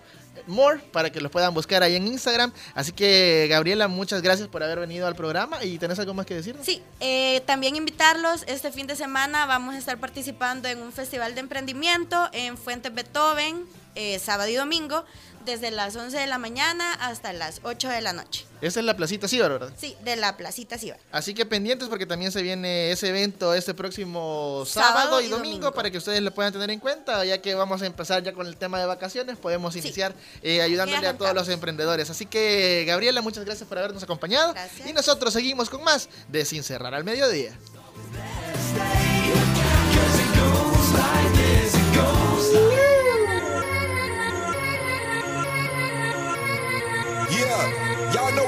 More 0.47 0.81
para 0.93 1.11
que 1.11 1.21
los 1.21 1.31
puedan 1.31 1.55
buscar 1.55 1.83
ahí 1.83 1.97
en 1.97 2.07
Instagram. 2.07 2.53
Así 2.75 2.93
que 2.93 3.47
Gabriela, 3.49 3.89
muchas 3.89 4.23
gracias 4.23 4.49
por 4.49 4.63
haber 4.63 4.81
venido 4.81 5.07
al 5.07 5.15
programa 5.15 5.63
y 5.65 5.79
tenés 5.79 5.99
algo 5.99 6.15
más 6.15 6.27
que 6.27 6.35
decir. 6.35 6.57
Sí, 6.63 6.83
eh, 7.01 7.43
también 7.47 7.77
invitarlos, 7.77 8.45
este 8.47 8.71
fin 8.71 8.87
de 8.87 8.97
semana 8.97 9.47
vamos 9.47 9.75
a 9.75 9.79
estar 9.79 9.99
participando 9.99 10.69
en 10.69 10.81
un 10.81 10.93
festival 10.93 11.35
de 11.35 11.41
emprendimiento 11.41 12.29
en 12.33 12.57
Fuentes 12.57 12.95
Beethoven, 12.95 13.65
eh, 13.95 14.19
sábado 14.19 14.51
y 14.51 14.55
domingo, 14.55 15.05
desde 15.45 15.71
las 15.71 15.95
11 15.97 16.17
de 16.19 16.27
la 16.27 16.39
mañana 16.39 16.93
hasta 16.95 17.33
las 17.33 17.61
8 17.63 17.89
de 17.89 18.01
la 18.01 18.13
noche. 18.13 18.47
Esa 18.61 18.81
es 18.81 18.87
la 18.87 18.97
placita 18.97 19.29
Cibar, 19.29 19.51
¿verdad? 19.51 19.73
Sí, 19.77 19.95
de 20.03 20.17
la 20.17 20.37
Placita 20.39 20.79
Ciba. 20.79 20.97
Así 21.13 21.35
que 21.35 21.45
pendientes 21.45 21.89
porque 21.89 22.07
también 22.07 22.33
se 22.33 22.41
viene 22.41 22.91
ese 22.93 23.09
evento 23.11 23.53
este 23.53 23.75
próximo 23.75 24.65
sábado, 24.67 24.95
Sábado 24.95 25.21
y 25.21 25.27
y 25.27 25.29
domingo, 25.29 25.47
domingo. 25.53 25.73
para 25.75 25.91
que 25.91 25.99
ustedes 25.99 26.23
lo 26.23 26.33
puedan 26.33 26.53
tener 26.53 26.71
en 26.71 26.81
cuenta, 26.81 27.25
ya 27.27 27.43
que 27.43 27.55
vamos 27.55 27.83
a 27.83 27.87
empezar 27.87 28.23
ya 28.23 28.33
con 28.33 28.47
el 28.47 28.57
tema 28.57 28.79
de 28.81 28.87
vacaciones, 28.87 29.37
podemos 29.37 29.77
iniciar 29.77 30.15
eh, 30.43 30.63
ayudándole 30.63 31.07
a 31.07 31.17
todos 31.17 31.35
los 31.35 31.49
emprendedores. 31.51 32.09
Así 32.09 32.25
que 32.25 32.85
Gabriela, 32.87 33.21
muchas 33.21 33.45
gracias 33.45 33.69
por 33.69 33.79
habernos 33.79 34.03
acompañado 34.03 34.55
y 34.87 34.93
nosotros 34.95 35.33
seguimos 35.35 35.69
con 35.69 35.85
más 35.85 36.09
de 36.29 36.45
Sin 36.47 36.63
Cerrar 36.63 36.95
al 36.95 37.05
Mediodía. 37.05 37.55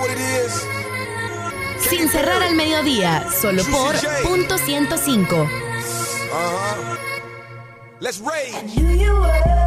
What 0.07 0.17
it 0.17 0.21
is. 0.21 0.67
Sin 1.89 2.09
cerrar 2.09 2.43
al 2.43 2.55
mediodía, 2.55 3.27
solo 3.31 3.63
por 3.65 3.95
punto 4.23 4.59
105. 4.59 5.43
Uh-huh. 5.43 6.97
Let's 8.01 8.21
raid. 8.21 8.53
knew 8.75 8.89
you 9.05 9.13
were, 9.15 9.67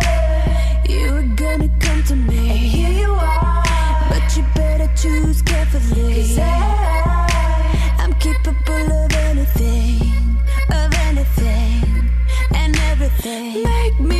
you 0.87 1.11
were 1.13 1.29
gonna 1.35 1.69
come 1.79 2.03
to 2.03 2.15
me. 2.15 2.49
And 2.49 2.59
here 2.59 2.93
you 3.03 3.11
are, 3.11 3.63
but 4.09 4.37
you 4.37 4.43
better 4.55 4.89
choose 4.95 5.41
carefully. 5.41 6.13
Cause 6.13 6.39
I, 6.39 7.97
I'm 7.99 8.13
capable 8.15 8.91
of 9.03 9.11
anything, 9.29 10.37
of 10.69 10.93
anything, 11.09 12.09
and 12.55 12.77
everything. 12.91 13.63
Make 13.63 13.99
me 13.99 14.18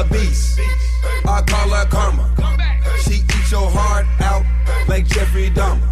a 0.00 0.04
beast. 0.04 0.58
I 1.26 1.42
call 1.42 1.68
her 1.70 1.84
karma. 1.86 2.26
She 3.02 3.16
eats 3.16 3.50
your 3.50 3.70
heart 3.70 4.06
out 4.20 4.44
like 4.88 5.06
Jeffrey 5.06 5.50
Dahmer. 5.50 5.88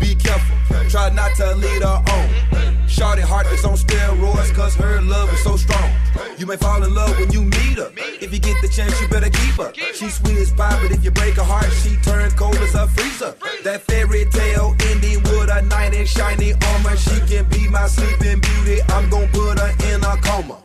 Be 0.00 0.14
careful, 0.14 0.56
try 0.90 1.08
not 1.10 1.34
to 1.36 1.54
lead 1.54 1.82
her 1.82 2.02
on. 2.12 2.88
Shorty 2.88 3.22
heart 3.22 3.46
is 3.46 3.64
on 3.64 3.76
steroids 3.76 4.54
cause 4.54 4.74
her 4.74 5.00
love 5.00 5.32
is 5.32 5.42
so 5.42 5.56
strong. 5.56 5.90
You 6.36 6.46
may 6.46 6.56
fall 6.56 6.82
in 6.82 6.94
love 6.94 7.18
when 7.18 7.30
you 7.32 7.42
meet 7.44 7.78
her. 7.78 7.90
If 7.96 8.34
you 8.34 8.38
get 8.38 8.60
the 8.60 8.68
chance, 8.68 9.00
you 9.00 9.08
better 9.08 9.30
keep 9.30 9.54
her. 9.54 9.72
She's 9.94 10.14
sweet 10.14 10.36
as 10.36 10.52
pie, 10.52 10.78
but 10.82 10.92
if 10.92 11.02
you 11.02 11.10
break 11.10 11.36
her 11.36 11.42
heart, 11.42 11.72
she 11.72 11.96
turns 12.02 12.34
cold 12.34 12.56
as 12.56 12.74
a 12.74 12.86
freezer. 12.88 13.34
That 13.64 13.80
fairy 13.82 14.26
tale 14.26 14.76
ending 14.90 15.22
with 15.22 15.48
a 15.48 15.62
knight 15.62 15.94
in 15.94 16.04
shiny 16.04 16.52
armor. 16.52 16.96
She 16.96 17.18
can 17.20 17.48
be 17.48 17.66
my 17.68 17.86
sleeping 17.86 18.40
beauty. 18.40 18.82
I'm 18.88 19.08
gonna 19.08 19.28
put 19.28 19.58
her 19.58 19.72
in 19.88 20.04
a 20.04 20.16
coma. 20.18 20.58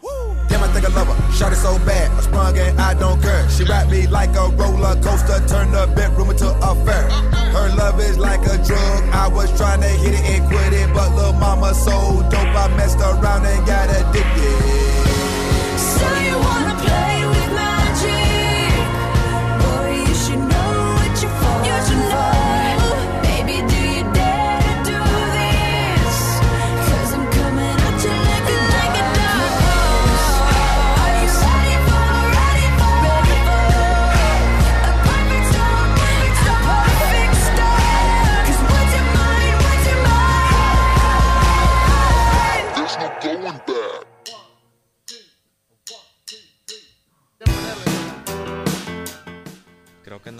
I 0.68 0.74
think 0.74 0.86
I 0.86 0.94
love 0.94 1.08
her. 1.08 1.32
Shot 1.32 1.54
it 1.54 1.58
so 1.58 1.80
bad, 1.86 2.12
I 2.12 2.22
sprung 2.22 2.58
and 2.58 2.80
I 2.80 2.94
don't 2.94 3.22
care. 3.22 3.50
She 3.50 3.64
wrapped 3.64 3.90
me 3.90 4.06
like 4.08 4.36
a 4.36 4.50
roller 4.50 4.96
coaster, 5.02 5.40
turned 5.48 5.74
the 5.74 5.88
bedroom 5.96 6.30
into 6.30 6.50
a 6.50 6.76
fair. 6.86 7.10
Her 7.56 7.74
love 7.76 8.00
is 8.02 8.18
like 8.18 8.42
a 8.42 8.58
drug. 8.66 9.04
I 9.14 9.28
was 9.30 9.56
trying 9.58 9.82
to 9.82 9.88
hit 9.88 10.14
it 10.14 10.26
and 10.32 10.46
quit 10.48 10.74
it, 10.74 10.94
but 10.94 11.16
little 11.16 11.34
mama 11.34 11.74
so 11.74 12.22
dope, 12.30 12.56
I 12.56 12.68
messed 12.76 13.00
around 13.00 13.46
and 13.46 13.66
got 13.66 13.90
addicted. 13.90 14.77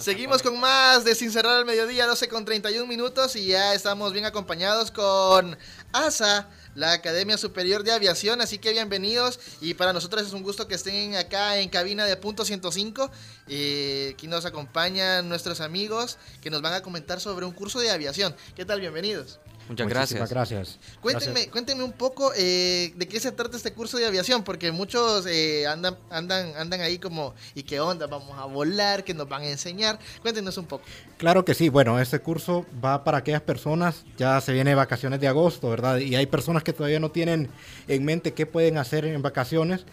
Seguimos 0.08 0.42
con 0.42 0.58
más 0.58 1.04
de 1.04 1.14
Sin 1.14 1.30
Cerrar 1.30 1.58
al 1.58 1.66
Mediodía, 1.66 2.06
12 2.06 2.28
con 2.28 2.46
31 2.46 2.86
minutos 2.86 3.36
y 3.36 3.48
ya 3.48 3.74
estamos 3.74 4.14
bien 4.14 4.24
acompañados 4.24 4.90
con 4.90 5.58
ASA, 5.92 6.48
la 6.74 6.92
Academia 6.92 7.36
Superior 7.36 7.84
de 7.84 7.92
Aviación, 7.92 8.40
así 8.40 8.56
que 8.56 8.72
bienvenidos 8.72 9.38
y 9.60 9.74
para 9.74 9.92
nosotros 9.92 10.22
es 10.22 10.32
un 10.32 10.42
gusto 10.42 10.66
que 10.66 10.76
estén 10.76 11.14
acá 11.14 11.58
en 11.58 11.68
cabina 11.68 12.06
de 12.06 12.16
Punto 12.16 12.46
105. 12.46 13.10
Eh, 13.48 14.12
aquí 14.14 14.28
nos 14.28 14.46
acompañan 14.46 15.28
nuestros 15.28 15.60
amigos 15.60 16.16
que 16.40 16.48
nos 16.48 16.62
van 16.62 16.72
a 16.72 16.80
comentar 16.80 17.20
sobre 17.20 17.44
un 17.44 17.52
curso 17.52 17.78
de 17.78 17.90
aviación. 17.90 18.34
¿Qué 18.56 18.64
tal? 18.64 18.80
Bienvenidos. 18.80 19.38
Muchas 19.68 19.86
Muchísimas 19.86 20.30
gracias. 20.30 20.78
gracias. 20.78 20.98
Cuéntenme, 21.00 21.48
cuéntenme 21.48 21.84
un 21.84 21.92
poco 21.92 22.32
eh, 22.36 22.92
de 22.96 23.08
qué 23.08 23.20
se 23.20 23.32
trata 23.32 23.56
este 23.56 23.72
curso 23.72 23.98
de 23.98 24.06
aviación, 24.06 24.42
porque 24.42 24.72
muchos 24.72 25.26
eh, 25.26 25.66
andan, 25.66 25.96
andan, 26.10 26.54
andan 26.56 26.80
ahí 26.80 26.98
como, 26.98 27.34
¿y 27.54 27.62
qué 27.62 27.80
onda? 27.80 28.06
Vamos 28.06 28.38
a 28.38 28.46
volar, 28.46 29.04
¿qué 29.04 29.12
nos 29.12 29.28
van 29.28 29.42
a 29.42 29.48
enseñar? 29.48 29.98
Cuéntenos 30.22 30.56
un 30.56 30.66
poco. 30.66 30.84
Claro 31.18 31.44
que 31.44 31.54
sí, 31.54 31.68
bueno, 31.68 32.00
este 32.00 32.18
curso 32.20 32.64
va 32.82 33.04
para 33.04 33.18
aquellas 33.18 33.42
personas, 33.42 34.04
ya 34.16 34.40
se 34.40 34.52
viene 34.52 34.74
vacaciones 34.74 35.20
de 35.20 35.28
agosto, 35.28 35.68
¿verdad? 35.68 35.98
Y 35.98 36.14
hay 36.14 36.26
personas 36.26 36.62
que 36.62 36.72
todavía 36.72 37.00
no 37.00 37.10
tienen 37.10 37.50
en 37.86 38.04
mente 38.04 38.32
qué 38.32 38.46
pueden 38.46 38.78
hacer 38.78 39.04
en 39.04 39.20
vacaciones. 39.20 39.84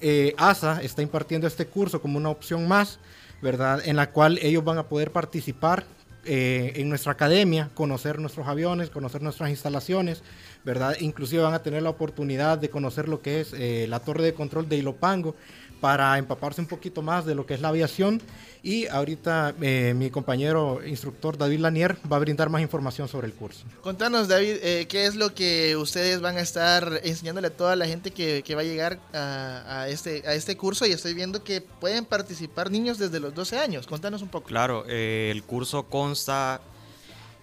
Eh, 0.00 0.34
ASA 0.38 0.82
está 0.82 1.02
impartiendo 1.02 1.46
este 1.46 1.66
curso 1.66 2.00
como 2.00 2.16
una 2.16 2.30
opción 2.30 2.66
más, 2.66 2.98
¿verdad? 3.42 3.82
En 3.84 3.96
la 3.96 4.10
cual 4.10 4.38
ellos 4.42 4.64
van 4.64 4.78
a 4.78 4.88
poder 4.88 5.12
participar 5.12 5.84
eh, 6.24 6.72
en 6.76 6.88
nuestra 6.88 7.12
academia, 7.12 7.70
conocer 7.74 8.18
nuestros 8.18 8.46
aviones, 8.46 8.90
conocer 8.90 9.22
nuestras 9.22 9.50
instalaciones, 9.50 10.22
¿verdad? 10.64 10.96
Inclusive 11.00 11.42
van 11.42 11.54
a 11.54 11.62
tener 11.62 11.82
la 11.82 11.90
oportunidad 11.90 12.58
de 12.58 12.68
conocer 12.68 13.08
lo 13.08 13.22
que 13.22 13.40
es 13.40 13.52
eh, 13.54 13.86
la 13.88 14.00
torre 14.00 14.24
de 14.24 14.34
control 14.34 14.68
de 14.68 14.76
Ilopango 14.76 15.34
para 15.80 16.18
empaparse 16.18 16.60
un 16.60 16.66
poquito 16.66 17.02
más 17.02 17.24
de 17.24 17.34
lo 17.34 17.46
que 17.46 17.54
es 17.54 17.60
la 17.60 17.68
aviación. 17.68 18.20
Y 18.62 18.86
ahorita 18.88 19.54
eh, 19.62 19.94
mi 19.96 20.10
compañero 20.10 20.86
instructor 20.86 21.38
David 21.38 21.60
Lanier 21.60 21.96
va 22.12 22.16
a 22.16 22.20
brindar 22.20 22.50
más 22.50 22.60
información 22.60 23.08
sobre 23.08 23.26
el 23.26 23.32
curso. 23.32 23.64
Contanos, 23.80 24.28
David, 24.28 24.56
eh, 24.62 24.86
¿qué 24.86 25.06
es 25.06 25.16
lo 25.16 25.34
que 25.34 25.76
ustedes 25.76 26.20
van 26.20 26.36
a 26.36 26.40
estar 26.40 27.00
enseñándole 27.02 27.46
a 27.46 27.56
toda 27.56 27.74
la 27.74 27.86
gente 27.86 28.10
que, 28.10 28.42
que 28.42 28.54
va 28.54 28.60
a 28.60 28.64
llegar 28.64 28.98
a, 29.14 29.80
a 29.80 29.88
este, 29.88 30.22
a 30.26 30.34
este 30.34 30.58
curso? 30.58 30.84
Y 30.84 30.92
estoy 30.92 31.14
viendo 31.14 31.42
que 31.42 31.62
pueden 31.62 32.04
participar 32.04 32.70
niños 32.70 32.98
desde 32.98 33.18
los 33.18 33.34
12 33.34 33.58
años. 33.58 33.86
Contanos 33.86 34.20
un 34.20 34.28
poco. 34.28 34.48
Claro, 34.48 34.84
eh, 34.88 35.30
el 35.32 35.42
curso 35.42 35.84
consta 35.84 36.60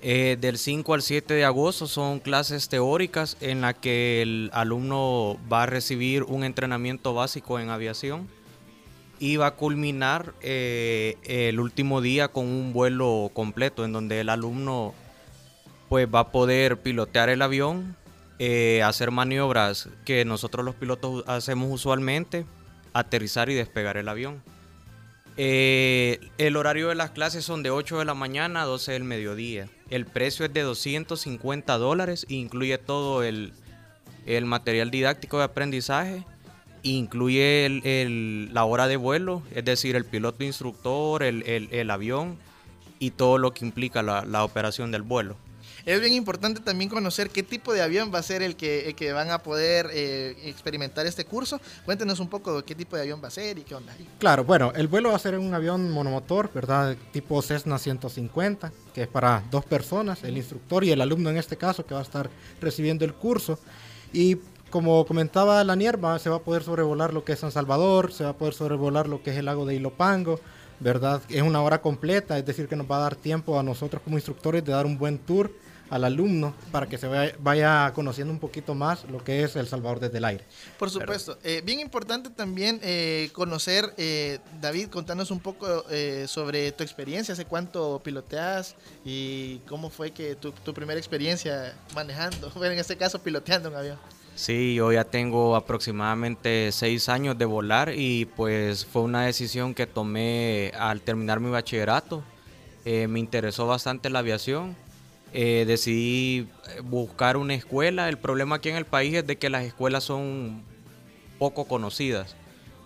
eh, 0.10 0.38
del 0.40 0.58
5 0.58 0.94
al 0.94 1.02
7 1.02 1.34
de 1.34 1.44
agosto. 1.44 1.86
Son 1.86 2.22
clases 2.22 2.70
teóricas 2.70 3.36
en 3.42 3.60
la 3.60 3.74
que 3.74 4.22
el 4.22 4.50
alumno 4.54 5.38
va 5.52 5.64
a 5.64 5.66
recibir 5.66 6.24
un 6.24 6.46
entrenamiento 6.46 7.14
básico 7.14 7.60
en 7.60 7.70
aviación 7.70 8.26
y 9.20 9.36
va 9.36 9.48
a 9.48 9.56
culminar 9.56 10.34
eh, 10.40 11.18
el 11.26 11.60
último 11.60 12.00
día 12.00 12.30
con 12.30 12.46
un 12.46 12.72
vuelo 12.72 13.32
completo 13.34 13.84
en 13.84 13.92
donde 13.92 14.22
el 14.22 14.30
alumno 14.30 14.94
pues 15.90 16.08
va 16.08 16.22
a 16.22 16.32
poder 16.32 16.78
pilotear 16.78 17.28
el 17.28 17.42
avión, 17.42 17.98
eh, 18.40 18.82
hacer 18.84 19.12
maniobras 19.12 19.90
que 20.06 20.24
nosotros 20.24 20.64
los 20.64 20.76
pilotos 20.76 21.26
hacemos 21.28 21.70
usualmente, 21.70 22.46
aterrizar 22.94 23.50
y 23.50 23.56
despegar 23.56 23.98
el 23.98 24.08
avión. 24.08 24.42
Eh, 25.38 26.20
el 26.40 26.56
horario 26.58 26.90
de 26.90 26.96
las 26.96 27.12
clases 27.12 27.46
son 27.46 27.62
de 27.62 27.70
8 27.70 28.00
de 28.00 28.06
la 28.06 28.16
mañana 28.16 28.64
a 28.64 28.66
12 28.66 28.94
del 28.94 29.04
mediodía. 29.04 29.70
El 29.90 30.06
precio 30.06 30.46
es 30.46 30.54
de 30.54 30.62
250 30.62 31.78
dólares 31.78 32.26
e 32.30 32.34
incluye 32.34 32.78
todo 32.80 33.24
el, 33.24 33.54
material 34.44 34.90
didáctico 34.92 35.38
de 35.38 35.44
aprendizaje. 35.46 36.26
Incluye 36.84 37.66
el- 37.66 38.54
la 38.54 38.66
hora 38.66 38.88
de 38.88 38.98
vuelo, 38.98 39.44
es 39.54 39.64
decir, 39.64 39.96
el 39.96 40.06
piloto 40.06 40.44
instructor, 40.44 41.24
el, 41.24 41.92
avión 41.92 42.38
y 43.00 43.12
todo 43.12 43.38
lo 43.38 43.54
que 43.54 43.66
implica 43.66 44.02
la 44.02 44.44
operación 44.44 44.92
del 44.92 45.04
vuelo. 45.04 45.38
Es 45.88 46.02
bien 46.02 46.12
importante 46.16 46.60
también 46.60 46.90
conocer 46.90 47.30
qué 47.30 47.44
tipo 47.44 47.72
de 47.72 47.82
avión 47.82 48.12
va 48.14 48.20
a 48.20 48.22
ser 48.22 48.44
el 48.44 48.58
que, 48.58 48.90
el 48.90 48.96
que 48.96 49.14
van 49.14 49.32
a 49.32 49.42
poder 49.42 49.90
eh, 49.94 50.36
experimentar 50.44 51.06
este 51.06 51.24
curso. 51.24 51.62
Cuéntenos 51.86 52.20
un 52.20 52.28
poco 52.28 52.62
qué 52.66 52.76
tipo 52.76 52.98
de 52.98 53.04
avión 53.04 53.22
va 53.24 53.30
a 53.30 53.32
ser 53.32 53.58
y 53.58 53.62
qué 53.62 53.74
onda. 53.74 53.96
Claro, 54.20 54.44
bueno, 54.44 54.74
el 54.76 54.90
vuelo 54.90 55.12
va 55.12 55.16
a 55.16 55.20
ser 55.20 55.40
un 55.40 55.54
avión 55.54 55.90
monomotor, 55.90 56.52
¿verdad? 56.54 56.98
Tipo 57.14 57.42
Cessna 57.42 57.80
150, 57.80 58.74
que 58.94 59.04
es 59.04 59.08
para 59.08 59.42
dos 59.50 59.64
personas, 59.64 60.26
el 60.26 60.36
instructor 60.36 60.84
y 60.84 60.92
el 60.92 61.00
alumno 61.00 61.30
en 61.30 61.38
este 61.38 61.56
caso, 61.56 61.86
que 61.86 61.94
va 61.94 62.02
a 62.02 62.04
estar 62.04 62.30
recibiendo 62.60 63.06
el 63.06 63.14
curso. 63.14 63.58
Y 64.12 64.40
como 64.70 65.06
comentaba 65.06 65.64
la 65.64 65.78
Nierva, 65.78 66.20
se 66.20 66.30
va 66.30 66.36
a 66.36 66.42
poder 66.42 66.64
sobrevolar 66.64 67.14
lo 67.14 67.24
que 67.24 67.32
es 67.32 67.40
San 67.40 67.54
Salvador, 67.54 68.12
se 68.12 68.26
va 68.26 68.32
a 68.32 68.38
poder 68.38 68.54
sobrevolar 68.54 69.08
lo 69.08 69.24
que 69.24 69.32
es 69.32 69.38
el 69.38 69.46
lago 69.46 69.66
de 69.66 69.76
Ilopango, 69.76 70.42
¿verdad? 70.82 71.22
Es 71.30 71.44
una 71.44 71.62
hora 71.62 71.82
completa, 71.82 72.38
es 72.38 72.46
decir, 72.46 72.68
que 72.68 72.76
nos 72.76 72.92
va 72.92 72.98
a 72.98 73.04
dar 73.04 73.16
tiempo 73.16 73.58
a 73.58 73.64
nosotros 73.64 74.02
como 74.04 74.18
instructores 74.18 74.66
de 74.66 74.74
dar 74.74 74.86
un 74.86 74.98
buen 74.98 75.18
tour 75.20 75.50
al 75.90 76.04
alumno 76.04 76.54
para 76.72 76.88
que 76.88 76.98
se 76.98 77.08
vaya, 77.08 77.34
vaya 77.40 77.92
conociendo 77.94 78.34
un 78.34 78.40
poquito 78.40 78.76
más 78.76 79.06
lo 79.06 79.24
que 79.24 79.44
es 79.44 79.56
El 79.56 79.68
Salvador 79.68 80.00
desde 80.00 80.18
el 80.18 80.26
aire. 80.26 80.44
Por 80.78 80.90
supuesto. 80.90 81.38
Eh, 81.44 81.62
bien 81.64 81.80
importante 81.80 82.30
también 82.30 82.80
eh, 82.84 83.30
conocer, 83.34 83.94
eh, 83.98 84.40
David, 84.60 84.90
contanos 84.90 85.32
un 85.32 85.40
poco 85.40 85.86
eh, 85.90 86.26
sobre 86.28 86.72
tu 86.72 86.84
experiencia, 86.84 87.34
hace 87.34 87.46
cuánto 87.46 88.02
piloteas 88.04 88.76
y 89.06 89.60
cómo 89.68 89.90
fue 89.90 90.12
que 90.12 90.36
tu, 90.36 90.52
tu 90.52 90.74
primera 90.74 91.00
experiencia 91.00 91.74
manejando, 91.96 92.52
bueno, 92.56 92.74
en 92.74 92.80
este 92.80 92.98
caso 92.98 93.20
piloteando 93.20 93.70
un 93.70 93.76
avión. 93.76 93.98
Sí, 94.38 94.76
yo 94.76 94.92
ya 94.92 95.04
tengo 95.04 95.56
aproximadamente 95.56 96.72
seis 96.72 97.10
años 97.10 97.40
de 97.40 97.46
volar 97.46 97.94
y 97.96 98.26
pues 98.26 98.86
fue 98.86 99.02
una 99.02 99.26
decisión 99.26 99.74
que 99.74 99.88
tomé 99.88 100.72
al 100.78 101.02
terminar 101.02 101.40
mi 101.40 101.50
bachillerato. 101.50 102.24
Eh, 102.86 103.08
me 103.08 103.20
interesó 103.20 103.66
bastante 103.66 104.12
la 104.12 104.20
aviación. 104.20 104.76
Eh, 105.34 105.66
decidí 105.68 106.48
eh, 106.70 106.82
buscar 106.82 107.38
una 107.38 107.54
escuela. 107.54 108.10
El 108.10 108.18
problema 108.18 108.56
aquí 108.56 108.70
en 108.70 108.76
el 108.78 108.86
país 108.86 109.14
es 109.14 109.28
de 109.28 109.38
que 109.38 109.50
las 109.50 109.64
escuelas 109.64 110.04
son 110.04 110.64
poco 111.38 111.66
conocidas. 111.66 112.36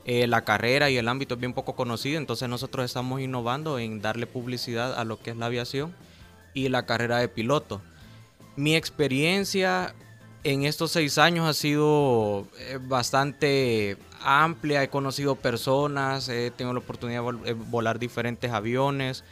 Eh, 0.06 0.26
la 0.26 0.42
carrera 0.44 0.90
y 0.90 0.98
el 0.98 1.08
ámbito 1.08 1.36
es 1.36 1.40
bien 1.40 1.54
poco 1.54 1.76
conocido, 1.76 2.18
entonces 2.18 2.50
nosotros 2.50 2.84
estamos 2.86 3.22
innovando 3.22 3.78
en 3.78 4.02
darle 4.02 4.26
publicidad 4.26 5.00
a 5.00 5.04
lo 5.06 5.20
que 5.20 5.30
es 5.30 5.38
la 5.38 5.46
aviación 5.46 5.94
y 6.56 6.70
la 6.70 6.88
carrera 6.88 7.20
de 7.20 7.28
piloto. 7.28 7.82
Mi 8.56 8.76
experiencia 8.76 9.94
en 10.44 10.64
estos 10.64 10.92
seis 10.92 11.20
años 11.20 11.48
ha 11.48 11.54
sido 11.54 12.48
bastante 12.88 13.96
amplia. 14.24 14.82
He 14.82 14.90
conocido 14.90 15.36
personas, 15.36 16.28
he 16.30 16.50
tenido 16.50 16.74
la 16.74 16.80
oportunidad 16.80 17.22
de 17.22 17.28
vol- 17.28 17.56
volar 17.70 18.00
diferentes 18.00 18.52
aviones, 18.52 19.24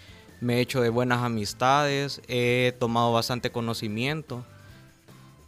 me 0.41 0.58
he 0.58 0.62
hecho 0.62 0.82
de 0.82 0.89
buenas 0.89 1.23
amistades, 1.23 2.21
he 2.28 2.75
tomado 2.80 3.12
bastante 3.12 3.52
conocimiento. 3.52 4.45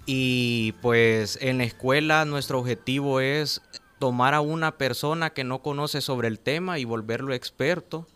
Y 0.05 0.73
pues 0.81 1.37
en 1.41 1.59
la 1.59 1.63
escuela 1.63 2.25
nuestro 2.25 2.59
objetivo 2.59 3.19
es 3.19 3.61
tomar 3.99 4.33
a 4.33 4.41
una 4.41 4.77
persona 4.77 5.29
que 5.29 5.43
no 5.43 5.61
conoce 5.61 6.01
sobre 6.01 6.27
el 6.27 6.39
tema 6.39 6.79
y 6.79 6.85
volverlo 6.85 7.33
experto 7.33 8.07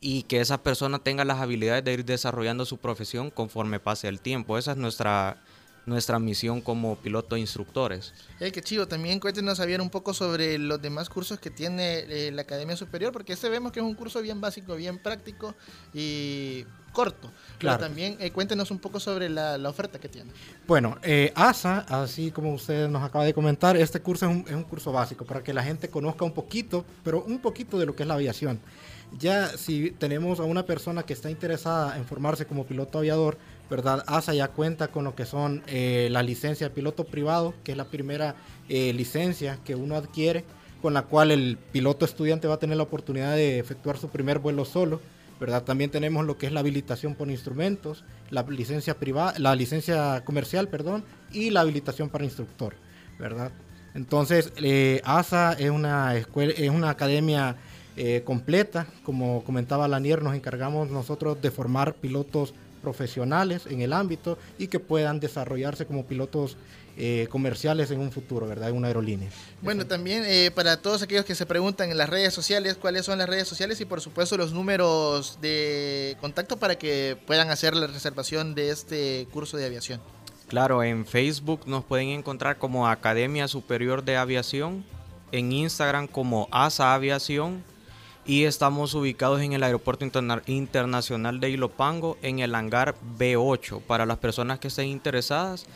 y 0.00 0.24
que 0.24 0.40
esa 0.40 0.62
persona 0.62 0.98
tenga 0.98 1.24
las 1.24 1.40
habilidades 1.40 1.82
de 1.82 1.94
ir 1.94 2.04
desarrollando 2.04 2.66
su 2.66 2.76
profesión 2.76 3.30
conforme 3.30 3.80
pase 3.80 4.06
el 4.08 4.20
tiempo. 4.20 4.58
Esa 4.58 4.72
es 4.72 4.76
nuestra, 4.76 5.42
nuestra 5.86 6.18
misión 6.18 6.60
como 6.60 6.96
piloto 6.96 7.36
e 7.36 7.40
instructores. 7.40 8.12
Eh, 8.40 8.52
qué 8.52 8.62
chido, 8.62 8.88
también 8.88 9.20
cuéntenos 9.20 9.58
Javier 9.58 9.80
un 9.80 9.90
poco 9.90 10.14
sobre 10.14 10.58
los 10.58 10.80
demás 10.80 11.08
cursos 11.08 11.38
que 11.38 11.50
tiene 11.50 12.04
eh, 12.08 12.30
la 12.32 12.42
Academia 12.42 12.76
Superior, 12.76 13.12
porque 13.12 13.34
este 13.34 13.48
vemos 13.48 13.72
que 13.72 13.80
es 13.80 13.86
un 13.86 13.94
curso 13.94 14.20
bien 14.22 14.40
básico, 14.40 14.74
bien 14.76 14.98
práctico 14.98 15.54
y 15.92 16.64
corto. 16.92 17.30
Claro. 17.58 17.78
Pero 17.78 17.88
también 17.88 18.16
eh, 18.20 18.30
cuéntenos 18.30 18.70
un 18.70 18.78
poco 18.78 18.98
sobre 18.98 19.28
la, 19.28 19.58
la 19.58 19.68
oferta 19.68 19.98
que 19.98 20.08
tiene. 20.08 20.30
Bueno, 20.66 20.96
eh, 21.02 21.32
ASA, 21.34 21.80
así 21.88 22.30
como 22.30 22.54
usted 22.54 22.88
nos 22.88 23.02
acaba 23.02 23.24
de 23.24 23.34
comentar, 23.34 23.76
este 23.76 24.00
curso 24.00 24.26
es 24.26 24.32
un, 24.34 24.44
es 24.48 24.54
un 24.54 24.64
curso 24.64 24.92
básico 24.92 25.26
para 25.26 25.42
que 25.42 25.52
la 25.52 25.62
gente 25.62 25.88
conozca 25.88 26.24
un 26.24 26.32
poquito, 26.32 26.84
pero 27.02 27.22
un 27.24 27.40
poquito 27.40 27.78
de 27.78 27.86
lo 27.86 27.94
que 27.94 28.04
es 28.04 28.06
la 28.06 28.14
aviación. 28.14 28.60
Ya 29.18 29.48
si 29.48 29.90
tenemos 29.92 30.40
a 30.40 30.44
una 30.44 30.64
persona 30.64 31.04
que 31.04 31.12
está 31.12 31.30
interesada 31.30 31.96
en 31.96 32.04
formarse 32.04 32.46
como 32.46 32.64
piloto 32.64 32.98
aviador, 32.98 33.36
¿verdad? 33.70 34.04
ASA 34.06 34.34
ya 34.34 34.48
cuenta 34.48 34.88
con 34.88 35.04
lo 35.04 35.14
que 35.14 35.26
son 35.26 35.62
eh, 35.66 36.08
la 36.10 36.22
licencia 36.22 36.68
de 36.68 36.74
piloto 36.74 37.04
privado, 37.04 37.54
que 37.64 37.72
es 37.72 37.78
la 37.78 37.86
primera 37.86 38.34
eh, 38.68 38.92
licencia 38.92 39.58
que 39.64 39.74
uno 39.74 39.96
adquiere, 39.96 40.44
con 40.82 40.94
la 40.94 41.02
cual 41.02 41.30
el 41.30 41.58
piloto 41.72 42.04
estudiante 42.04 42.46
va 42.46 42.54
a 42.54 42.58
tener 42.58 42.76
la 42.76 42.82
oportunidad 42.82 43.34
de 43.34 43.58
efectuar 43.58 43.98
su 43.98 44.08
primer 44.08 44.38
vuelo 44.38 44.64
solo. 44.64 45.00
¿verdad? 45.40 45.64
También 45.64 45.90
tenemos 45.90 46.24
lo 46.24 46.38
que 46.38 46.46
es 46.46 46.52
la 46.52 46.60
habilitación 46.60 47.16
por 47.16 47.28
instrumentos, 47.30 48.04
la 48.30 48.42
licencia 48.42 48.94
privada, 48.94 49.34
la 49.38 49.54
licencia 49.56 50.22
comercial, 50.24 50.68
perdón, 50.68 51.04
y 51.32 51.50
la 51.50 51.60
habilitación 51.60 52.08
para 52.08 52.24
instructor, 52.24 52.74
¿verdad? 53.18 53.50
Entonces, 53.94 54.52
eh, 54.56 55.00
ASA 55.04 55.52
es 55.54 55.70
una 55.70 56.16
escuela, 56.16 56.52
es 56.56 56.70
una 56.70 56.90
academia 56.90 57.56
eh, 57.96 58.22
completa, 58.24 58.86
como 59.04 59.44
comentaba 59.44 59.86
Lanier, 59.86 60.22
nos 60.22 60.34
encargamos 60.34 60.90
nosotros 60.90 61.40
de 61.40 61.50
formar 61.52 61.94
pilotos 61.94 62.54
profesionales 62.84 63.62
en 63.66 63.80
el 63.80 63.92
ámbito 63.92 64.38
y 64.58 64.68
que 64.68 64.78
puedan 64.78 65.18
desarrollarse 65.18 65.86
como 65.86 66.06
pilotos 66.06 66.56
eh, 66.96 67.26
comerciales 67.30 67.90
en 67.90 67.98
un 67.98 68.12
futuro, 68.12 68.46
¿verdad? 68.46 68.68
En 68.68 68.76
una 68.76 68.86
aerolínea. 68.86 69.28
Bueno, 69.62 69.84
también 69.86 70.22
eh, 70.26 70.52
para 70.54 70.76
todos 70.76 71.02
aquellos 71.02 71.24
que 71.24 71.34
se 71.34 71.46
preguntan 71.46 71.90
en 71.90 71.98
las 71.98 72.08
redes 72.08 72.32
sociales 72.32 72.76
cuáles 72.80 73.04
son 73.06 73.18
las 73.18 73.28
redes 73.28 73.48
sociales 73.48 73.80
y 73.80 73.84
por 73.84 74.00
supuesto 74.00 74.36
los 74.36 74.52
números 74.52 75.38
de 75.40 76.16
contacto 76.20 76.56
para 76.56 76.76
que 76.76 77.16
puedan 77.26 77.50
hacer 77.50 77.74
la 77.74 77.88
reservación 77.88 78.54
de 78.54 78.70
este 78.70 79.26
curso 79.32 79.56
de 79.56 79.66
aviación. 79.66 80.00
Claro, 80.46 80.84
en 80.84 81.06
Facebook 81.06 81.62
nos 81.66 81.84
pueden 81.84 82.10
encontrar 82.10 82.58
como 82.58 82.86
Academia 82.86 83.48
Superior 83.48 84.04
de 84.04 84.16
Aviación, 84.16 84.84
en 85.32 85.50
Instagram 85.50 86.06
como 86.06 86.48
ASA 86.52 86.94
Aviación 86.94 87.64
y 88.26 88.44
estamos 88.44 88.94
ubicados 88.94 89.40
en 89.40 89.52
el 89.52 89.62
Aeropuerto 89.62 90.04
Interna- 90.04 90.42
Internacional 90.46 91.40
de 91.40 91.50
Ilopango 91.50 92.16
en 92.22 92.38
el 92.38 92.54
hangar 92.54 92.94
B8 93.18 93.80
para 93.82 94.06
las 94.06 94.18
personas 94.18 94.58
que 94.58 94.68
estén 94.68 94.88
interesadas 94.88 95.66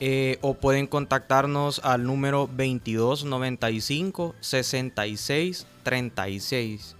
eh, 0.00 0.38
o 0.42 0.54
pueden 0.54 0.86
contactarnos 0.86 1.80
al 1.84 2.04
número 2.04 2.48
2295 2.48 4.34
66 4.40 5.66
36. 5.82 6.96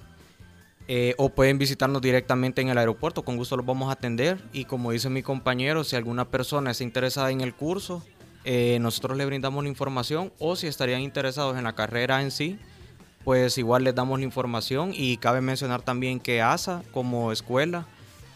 Eh, 0.89 1.15
o 1.19 1.31
pueden 1.31 1.59
visitarnos 1.59 2.01
directamente 2.01 2.63
en 2.63 2.69
el 2.69 2.79
aeropuerto, 2.79 3.23
con 3.23 3.37
gusto 3.37 3.57
los 3.57 3.67
vamos 3.67 3.89
a 3.89 3.93
atender. 3.93 4.39
Y 4.53 4.67
como 4.67 4.93
dice 4.93 5.11
mi 5.11 5.23
compañero, 5.23 5.83
si 5.83 5.97
alguna 5.97 6.27
persona 6.27 6.71
está 6.71 6.85
interesada 6.85 7.31
en 7.33 7.41
el 7.41 7.55
curso, 7.55 8.05
eh, 8.45 8.79
nosotros 8.81 9.17
le 9.19 9.27
brindamos 9.27 9.65
la 9.65 9.69
información 9.69 10.33
o 10.39 10.55
si 10.55 10.69
estarían 10.69 11.01
interesados 11.01 11.59
en 11.59 11.65
la 11.65 11.75
carrera 11.75 12.23
en 12.23 12.31
sí, 12.31 12.59
pues 13.27 13.59
igual 13.59 13.83
les 13.83 13.93
damos 13.93 14.21
la 14.21 14.25
información. 14.25 14.93
Y 14.95 15.17
cabe 15.17 15.41
mencionar 15.41 15.83
también 15.83 16.21
que 16.21 16.41
ASA 16.41 16.85
como 16.93 17.33
escuela 17.33 17.85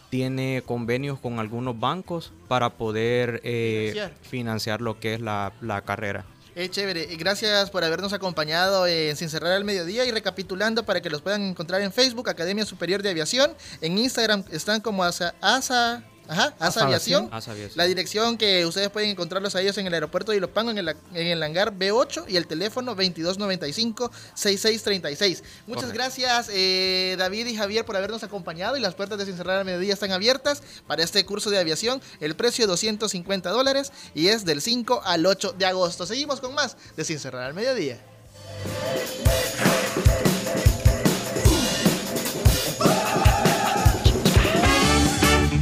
tiene 0.09 0.63
convenios 0.65 1.17
con 1.17 1.39
algunos 1.39 1.79
bancos 1.79 2.33
para 2.49 2.71
poder 2.71 3.39
eh, 3.45 3.91
Financiar. 3.93 4.13
financiar 4.21 4.81
lo 4.81 4.99
que 4.99 5.13
es 5.13 5.21
la, 5.21 5.53
la 5.61 5.81
carrera. 5.83 6.25
Eh, 6.57 6.67
chévere, 6.67 7.07
y 7.09 7.15
gracias 7.15 7.69
por 7.69 7.85
habernos 7.85 8.11
acompañado 8.11 8.85
en 8.85 9.15
Sin 9.15 9.29
Cerrar 9.29 9.53
al 9.53 9.63
Mediodía 9.63 10.03
y 10.03 10.11
recapitulando 10.11 10.83
para 10.83 10.99
que 10.99 11.09
los 11.09 11.21
puedan 11.21 11.43
encontrar 11.43 11.79
en 11.79 11.93
Facebook, 11.93 12.27
Academia 12.29 12.65
Superior 12.65 13.01
de 13.01 13.11
Aviación, 13.11 13.53
en 13.79 13.97
Instagram 13.97 14.43
están 14.51 14.81
como 14.81 15.05
ASA, 15.05 15.33
ASA, 15.39 16.03
ajá, 16.31 16.53
ASA, 16.59 16.85
Aviación. 16.85 17.25
Aviación. 17.25 17.29
ASA 17.31 17.51
Aviación. 17.51 17.77
La 17.77 17.85
dirección 17.85 18.37
que 18.37 18.65
ustedes 18.65 18.89
pueden 18.89 19.09
encontrarlos 19.09 19.55
a 19.55 19.61
ellos 19.61 19.77
en 19.77 19.87
el 19.87 19.93
aeropuerto 19.93 20.31
de 20.31 20.37
Ilopango, 20.37 20.71
en 20.71 20.77
el, 20.77 20.89
en 20.89 21.27
el 21.27 21.43
hangar 21.43 21.77
B8 21.77 22.25
y 22.27 22.37
el 22.37 22.47
teléfono 22.47 22.95
2295-6636. 22.95 25.43
Muchas 25.67 25.91
gracias 25.93 26.49
eh, 26.51 27.15
David 27.17 27.47
y 27.47 27.55
Javier 27.55 27.85
por 27.85 27.97
habernos 27.97 28.23
acompañado 28.23 28.77
y 28.77 28.79
las 28.79 28.95
puertas 28.95 29.17
de 29.17 29.25
Sin 29.25 29.35
Cerrar 29.37 29.59
al 29.59 29.65
Mediodía 29.65 29.93
están 29.93 30.11
abiertas 30.11 30.63
para 30.87 31.03
este 31.03 31.25
curso 31.25 31.49
de 31.49 31.59
aviación. 31.59 32.01
El 32.19 32.35
precio 32.35 32.67
250 32.67 33.49
dólares 33.49 33.91
y 34.13 34.27
es 34.27 34.45
del 34.45 34.61
5 34.61 35.01
al 35.03 35.25
8 35.25 35.55
de 35.57 35.65
agosto. 35.65 36.05
Seguimos 36.05 36.39
con 36.39 36.53
más 36.53 36.77
de 36.95 37.03
Sin 37.03 37.19
Cerrar 37.19 37.43
al 37.43 37.53
Mediodía. 37.53 37.99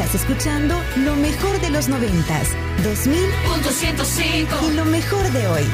Estás 0.00 0.22
escuchando 0.22 0.74
lo 0.96 1.14
mejor 1.14 1.60
de 1.60 1.68
los 1.68 1.90
90s, 1.90 2.48
2000 2.82 3.18
Punto 3.46 3.68
105. 3.68 4.56
y 4.62 4.74
lo 4.74 4.86
mejor 4.86 5.30
de 5.30 5.46
hoy. 5.46 5.64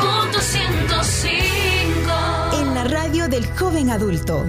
Punto 0.00 0.40
105. 0.40 2.60
En 2.60 2.74
la 2.74 2.82
radio 2.82 3.28
del 3.28 3.46
joven 3.56 3.90
adulto. 3.90 4.44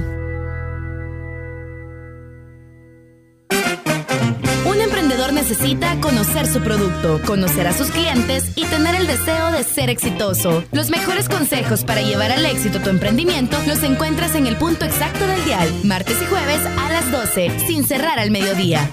Un 4.66 4.82
emprendedor 4.82 5.34
necesita 5.34 6.00
conocer 6.02 6.48
su 6.48 6.62
producto, 6.62 7.22
conocer 7.26 7.68
a 7.68 7.74
sus 7.74 7.90
clientes 7.90 8.52
y 8.56 8.66
tener 8.66 8.96
el 8.96 9.08
deseo 9.08 9.52
de 9.52 9.64
ser 9.64 9.90
exitoso. 9.90 10.64
Los 10.72 10.90
mejores 10.90 11.28
consejos 11.28 11.84
para 11.84 12.02
llevar 12.02 12.32
al 12.32 12.46
éxito 12.46 12.80
tu 12.80 12.90
emprendimiento 12.90 13.58
los 13.68 13.82
encuentras 13.84 14.36
en 14.36 14.48
el 14.48 14.58
punto 14.58 14.86
exacto 14.86 15.26
del 15.26 15.44
dial, 15.46 15.70
martes 15.84 16.22
y 16.22 16.26
jueves 16.26 16.62
a 16.78 16.92
las 16.92 17.12
12, 17.12 17.52
sin 17.68 17.84
cerrar 17.84 18.20
al 18.20 18.32
mediodía. 18.32 18.90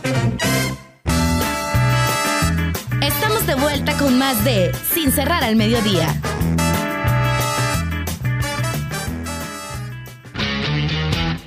Estamos 3.02 3.46
de 3.46 3.54
vuelta 3.54 3.96
con 3.98 4.18
más 4.18 4.44
de 4.44 4.72
Sin 4.94 5.12
cerrar 5.12 5.44
al 5.44 5.56
mediodía. 5.56 6.08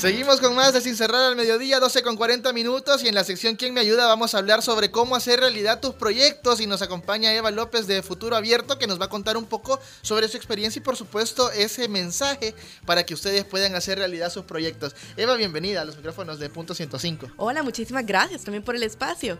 Seguimos 0.00 0.40
con 0.40 0.54
más 0.54 0.72
de 0.72 0.80
Sin 0.80 0.96
Cerrar 0.96 1.20
al 1.24 1.36
Mediodía, 1.36 1.78
12 1.78 2.02
con 2.02 2.16
40 2.16 2.54
minutos 2.54 3.04
y 3.04 3.08
en 3.08 3.14
la 3.14 3.22
sección 3.22 3.56
¿Quién 3.56 3.74
me 3.74 3.80
ayuda? 3.80 4.06
vamos 4.06 4.34
a 4.34 4.38
hablar 4.38 4.62
sobre 4.62 4.90
cómo 4.90 5.14
hacer 5.14 5.40
realidad 5.40 5.78
tus 5.80 5.92
proyectos 5.94 6.60
y 6.60 6.66
nos 6.66 6.80
acompaña 6.80 7.34
Eva 7.34 7.50
López 7.50 7.86
de 7.86 8.02
Futuro 8.02 8.34
Abierto 8.34 8.78
que 8.78 8.86
nos 8.86 8.98
va 8.98 9.06
a 9.06 9.08
contar 9.10 9.36
un 9.36 9.44
poco 9.44 9.78
sobre 10.00 10.28
su 10.28 10.38
experiencia 10.38 10.80
y 10.80 10.82
por 10.82 10.96
supuesto 10.96 11.52
ese 11.52 11.86
mensaje 11.88 12.54
para 12.86 13.04
que 13.04 13.12
ustedes 13.12 13.44
puedan 13.44 13.74
hacer 13.74 13.98
realidad 13.98 14.32
sus 14.32 14.44
proyectos. 14.44 14.94
Eva, 15.18 15.34
bienvenida 15.36 15.82
a 15.82 15.84
los 15.84 15.96
micrófonos 15.98 16.38
de 16.38 16.48
Punto 16.48 16.72
105. 16.74 17.32
Hola, 17.36 17.62
muchísimas 17.62 18.06
gracias 18.06 18.42
también 18.42 18.62
por 18.64 18.74
el 18.76 18.82
espacio. 18.84 19.36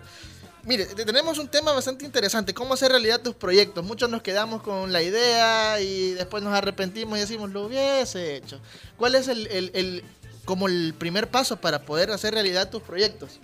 Mire, 0.64 0.84
te- 0.84 1.06
tenemos 1.06 1.38
un 1.38 1.48
tema 1.48 1.72
bastante 1.72 2.04
interesante, 2.04 2.52
cómo 2.52 2.74
hacer 2.74 2.90
realidad 2.92 3.22
tus 3.22 3.34
proyectos. 3.34 3.82
Muchos 3.82 4.10
nos 4.10 4.20
quedamos 4.20 4.62
con 4.62 4.92
la 4.92 5.00
idea 5.02 5.80
y 5.80 6.10
después 6.10 6.42
nos 6.42 6.52
arrepentimos 6.52 7.16
y 7.16 7.22
decimos, 7.22 7.48
lo 7.50 7.64
hubiese 7.64 8.36
hecho. 8.36 8.60
¿Cuál 8.98 9.14
es 9.14 9.28
el, 9.28 9.46
el- 9.46 9.70
el- 9.72 10.04
como 10.44 10.68
el 10.68 10.94
primer 10.98 11.28
paso 11.28 11.60
para 11.60 11.82
poder 11.82 12.10
hacer 12.10 12.34
realidad 12.34 12.70
tus 12.70 12.82
proyectos? 12.82 13.40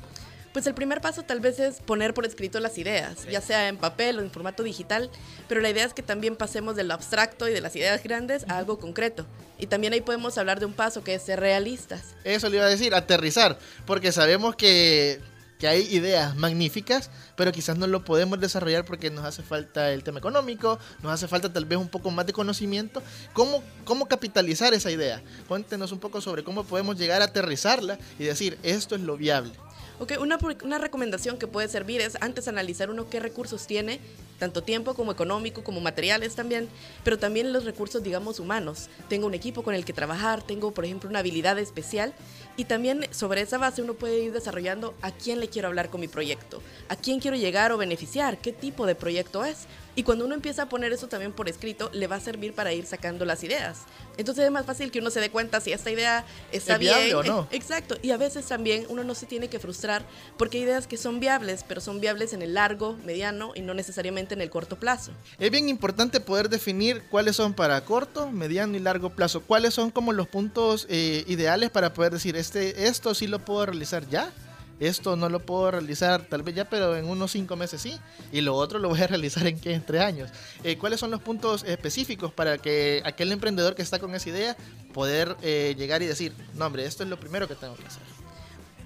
Pues 0.53 0.67
el 0.67 0.73
primer 0.73 1.03
paso 1.03 1.23
tal 1.23 1.41
vez 1.41 1.59
es 1.59 1.81
poner 1.81 2.15
por 2.15 2.25
escrito 2.25 2.61
las 2.61 2.79
ideas, 2.79 3.27
ya 3.31 3.43
sea 3.43 3.69
en 3.69 3.77
papel 3.77 4.19
o 4.19 4.23
en 4.23 4.31
formato 4.31 4.63
digital, 4.63 5.11
pero 5.49 5.61
la 5.61 5.69
idea 5.69 5.85
es 5.85 5.93
que 5.93 6.03
también 6.03 6.35
pasemos 6.35 6.77
de 6.77 6.83
lo 6.83 6.95
abstracto 6.95 7.47
y 7.47 7.53
de 7.53 7.61
las 7.61 7.77
ideas 7.77 8.03
grandes 8.03 8.47
a 8.49 8.57
algo 8.57 8.79
concreto. 8.79 9.27
Y 9.59 9.67
también 9.67 9.93
ahí 9.93 10.01
podemos 10.01 10.39
hablar 10.39 10.59
de 10.59 10.65
un 10.65 10.73
paso 10.73 11.05
que 11.05 11.15
es 11.15 11.23
ser 11.23 11.41
realistas. 11.41 12.15
Eso 12.25 12.49
le 12.49 12.57
iba 12.57 12.65
a 12.65 12.71
decir, 12.71 12.95
aterrizar, 12.95 13.59
porque 13.85 14.13
sabemos 14.13 14.57
que, 14.57 15.21
que 15.59 15.69
hay 15.69 15.83
ideas 15.95 16.37
magníficas, 16.37 17.11
pero 17.37 17.53
quizás 17.53 17.79
no 17.79 17.87
lo 17.87 18.05
podemos 18.05 18.41
desarrollar 18.41 18.85
porque 18.85 19.11
nos 19.11 19.25
hace 19.25 19.43
falta 19.43 19.91
el 19.93 20.03
tema 20.03 20.19
económico, 20.19 20.79
nos 21.03 21.13
hace 21.13 21.29
falta 21.29 21.53
tal 21.53 21.65
vez 21.65 21.79
un 21.79 21.89
poco 21.89 22.11
más 22.11 22.27
de 22.27 22.33
conocimiento. 22.33 23.03
¿Cómo, 23.33 23.63
cómo 23.85 24.07
capitalizar 24.07 24.75
esa 24.75 24.91
idea? 24.91 25.23
Cuéntenos 25.49 25.93
un 25.93 25.99
poco 25.99 26.21
sobre 26.21 26.45
cómo 26.45 26.65
podemos 26.65 26.99
llegar 26.99 27.23
a 27.23 27.27
aterrizarla 27.27 27.99
y 28.19 28.25
decir, 28.25 28.59
esto 28.63 28.95
es 28.95 29.01
lo 29.01 29.17
viable. 29.17 29.53
Ok, 29.99 30.13
una, 30.21 30.39
una 30.63 30.77
recomendación 30.77 31.39
que 31.39 31.47
puede 31.47 31.69
servir 31.69 32.03
es 32.03 32.19
antes 32.21 32.49
analizar 32.49 32.91
uno 32.91 33.09
qué 33.09 33.19
recursos 33.19 33.67
tiene, 33.67 33.99
tanto 34.39 34.63
tiempo 34.63 34.93
como 34.93 35.11
económico, 35.11 35.65
como 35.65 35.81
materiales 35.81 36.35
también, 36.35 36.69
pero 37.03 37.19
también 37.19 37.51
los 37.51 37.65
recursos, 37.65 38.03
digamos, 38.03 38.39
humanos. 38.39 38.91
Tengo 39.09 39.27
un 39.27 39.33
equipo 39.33 39.63
con 39.63 39.75
el 39.75 39.87
que 39.87 39.95
trabajar, 39.95 40.43
tengo, 40.43 40.73
por 40.73 40.85
ejemplo, 40.85 41.09
una 41.09 41.21
habilidad 41.21 41.59
especial 41.59 42.13
y 42.59 42.67
también 42.67 43.07
sobre 43.11 43.41
esa 43.41 43.57
base 43.57 43.81
uno 43.81 43.95
puede 43.95 44.21
ir 44.21 44.33
desarrollando 44.33 44.95
a 45.01 45.13
quién 45.13 45.41
le 45.41 45.49
quiero 45.49 45.69
hablar 45.69 45.89
con 45.89 46.03
mi 46.03 46.09
proyecto, 46.09 46.61
a 46.91 46.97
quién 46.97 47.19
quiero 47.19 47.39
llegar 47.39 47.73
o 47.73 47.79
beneficiar, 47.79 48.37
qué 48.37 48.53
tipo 48.53 48.85
de 48.85 48.97
proyecto 48.97 49.47
es. 49.47 49.67
Y 49.97 50.03
cuando 50.03 50.27
uno 50.27 50.35
empieza 50.35 50.63
a 50.63 50.69
poner 50.69 50.93
eso 50.93 51.09
también 51.09 51.33
por 51.33 51.49
escrito, 51.49 51.91
le 51.93 52.07
va 52.07 52.17
a 52.17 52.21
servir 52.21 52.53
para 52.53 52.73
ir 52.75 52.85
sacando 52.85 53.25
las 53.25 53.43
ideas. 53.43 53.79
Entonces 54.19 54.45
es 54.45 54.51
más 54.51 54.67
fácil 54.67 54.91
que 54.91 54.99
uno 54.99 55.11
se 55.11 55.21
dé 55.21 55.31
cuenta 55.31 55.59
si 55.61 55.73
esta 55.73 55.91
idea 55.91 56.25
está 56.53 56.75
¿Es 56.75 56.79
viable 56.79 57.05
bien. 57.07 57.17
o 57.17 57.23
no? 57.23 57.49
Exacto. 57.51 57.97
Y 58.03 58.11
a 58.11 58.19
veces 58.19 58.45
también 58.45 58.85
uno 58.91 59.05
no 59.05 59.15
se 59.15 59.25
tiene 59.25 59.49
que 59.49 59.59
frustrar 59.59 60.05
porque 60.37 60.59
hay 60.59 60.65
ideas 60.65 60.87
que 60.87 60.99
son 60.99 61.19
viables, 61.19 61.65
pero 61.67 61.81
son 61.81 61.99
viables 62.01 62.35
en 62.35 62.43
el 62.43 62.53
largo, 62.53 62.97
mediano 63.05 63.53
y 63.55 63.63
no 63.63 63.73
necesariamente 63.73 64.35
en 64.35 64.43
el 64.43 64.51
corto 64.51 64.77
plazo. 64.79 65.13
Es 65.39 65.51
bien 65.51 65.69
importante 65.71 66.21
poder 66.21 66.51
definir 66.51 67.03
cuáles 67.11 67.37
son 67.37 67.55
para 67.55 67.83
corto, 67.85 68.31
mediano 68.31 68.77
y 68.77 68.81
largo 68.81 69.11
plazo. 69.11 69.41
¿Cuáles 69.41 69.73
son 69.73 69.91
como 69.91 70.13
los 70.13 70.29
puntos 70.29 70.87
eh, 70.91 71.25
ideales 71.27 71.71
para 71.71 71.95
poder 71.95 72.13
decir, 72.13 72.37
este, 72.37 72.87
esto 72.87 73.15
sí 73.15 73.27
lo 73.27 73.39
puedo 73.39 73.65
realizar 73.65 74.07
ya? 74.11 74.31
Esto 74.79 75.17
no 75.17 75.29
lo 75.29 75.41
puedo 75.41 75.71
realizar 75.71 76.27
tal 76.27 76.43
vez 76.43 76.55
ya, 76.55 76.69
pero 76.69 76.97
en 76.97 77.07
unos 77.07 77.33
cinco 77.33 77.57
meses 77.57 77.81
sí. 77.81 77.99
Y 78.33 78.43
lo 78.43 78.55
otro 78.55 78.79
lo 78.79 78.89
voy 78.89 79.01
a 79.01 79.07
realizar 79.09 79.47
en, 79.47 79.59
¿qué? 79.59 79.73
en 79.73 79.85
tres 79.85 80.03
años. 80.03 80.31
Eh, 80.65 80.77
¿Cuáles 80.77 81.01
son 81.01 81.11
los 81.11 81.23
puntos 81.23 81.65
específicos 81.65 82.33
para 82.33 82.59
que 82.59 83.03
aquel 83.05 83.33
emprendedor 83.33 83.75
que 83.75 83.83
está 83.83 83.99
con 83.99 84.15
esa 84.15 84.29
idea 84.29 84.57
poder 84.93 85.37
eh, 85.43 85.75
llegar 85.79 86.03
y 86.03 86.07
decir, 86.07 86.33
no 86.55 86.67
hombre, 86.67 86.85
esto 86.85 87.03
es 87.03 87.09
lo 87.09 87.19
primero 87.19 87.49
que 87.49 87.55
tengo 87.55 87.75
que 87.77 87.87
hacer? 87.87 88.03